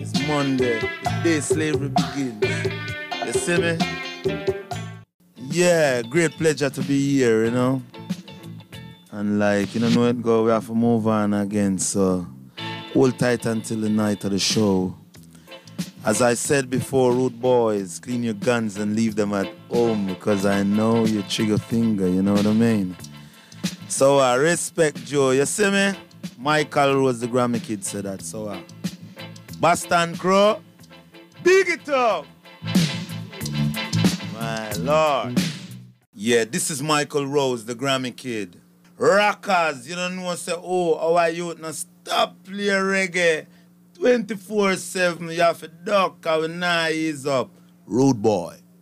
is 0.01 0.27
Monday, 0.27 0.79
the 0.79 1.21
day 1.23 1.39
slavery 1.39 1.89
begins. 1.89 2.43
You 3.25 3.33
see 3.33 3.57
me? 3.57 3.77
Yeah, 5.37 6.01
great 6.01 6.31
pleasure 6.31 6.69
to 6.69 6.81
be 6.81 7.17
here, 7.17 7.45
you 7.45 7.51
know. 7.51 7.81
And 9.11 9.37
like, 9.37 9.75
you 9.75 9.81
know, 9.81 9.89
know 9.89 10.05
it 10.05 10.21
go, 10.21 10.43
we 10.45 10.51
have 10.51 10.65
to 10.67 10.73
move 10.73 11.07
on 11.07 11.33
again. 11.33 11.77
So 11.77 12.25
hold 12.93 13.19
tight 13.19 13.45
until 13.45 13.81
the 13.81 13.89
night 13.89 14.23
of 14.23 14.31
the 14.31 14.39
show. 14.39 14.95
As 16.03 16.21
I 16.21 16.33
said 16.33 16.69
before, 16.69 17.11
rude 17.13 17.39
boys, 17.39 17.99
clean 17.99 18.23
your 18.23 18.33
guns 18.33 18.77
and 18.77 18.95
leave 18.95 19.15
them 19.15 19.33
at 19.33 19.47
home 19.69 20.07
because 20.07 20.47
I 20.47 20.63
know 20.63 21.05
you 21.05 21.21
trigger 21.23 21.59
finger, 21.59 22.07
you 22.07 22.23
know 22.23 22.33
what 22.33 22.47
I 22.47 22.53
mean? 22.53 22.95
So 23.87 24.17
I 24.17 24.35
respect 24.35 24.97
Joe, 25.05 25.31
you 25.31 25.45
see 25.45 25.69
me? 25.69 25.93
Michael 26.39 27.03
was 27.03 27.19
the 27.19 27.27
Grammy 27.27 27.61
kid, 27.61 27.85
said 27.85 28.05
that. 28.05 28.23
So 28.23 28.47
uh, 28.47 28.59
Boston 29.61 30.17
Crow, 30.17 30.59
big 31.43 31.69
it 31.69 31.87
up. 31.87 32.25
My 34.33 34.71
lord. 34.73 35.39
Yeah, 36.15 36.45
this 36.45 36.71
is 36.71 36.81
Michael 36.81 37.27
Rose, 37.27 37.65
the 37.65 37.75
Grammy 37.75 38.17
kid. 38.17 38.59
Rockers, 38.97 39.87
you 39.87 39.93
don't 39.93 40.15
know, 40.15 40.33
say, 40.33 40.53
oh, 40.55 40.97
how 40.97 41.15
our 41.15 41.29
youth 41.29 41.59
now 41.59 41.69
stop 41.69 42.43
play 42.43 42.69
reggae 42.69 43.45
24 43.93 44.77
7. 44.77 45.29
You 45.29 45.41
have 45.41 45.59
to 45.59 45.67
duck, 45.67 46.25
we 46.25 46.47
nah 46.47 46.87
ease 46.87 47.27
up. 47.27 47.51
Rude 47.85 48.19
boy. 48.19 48.57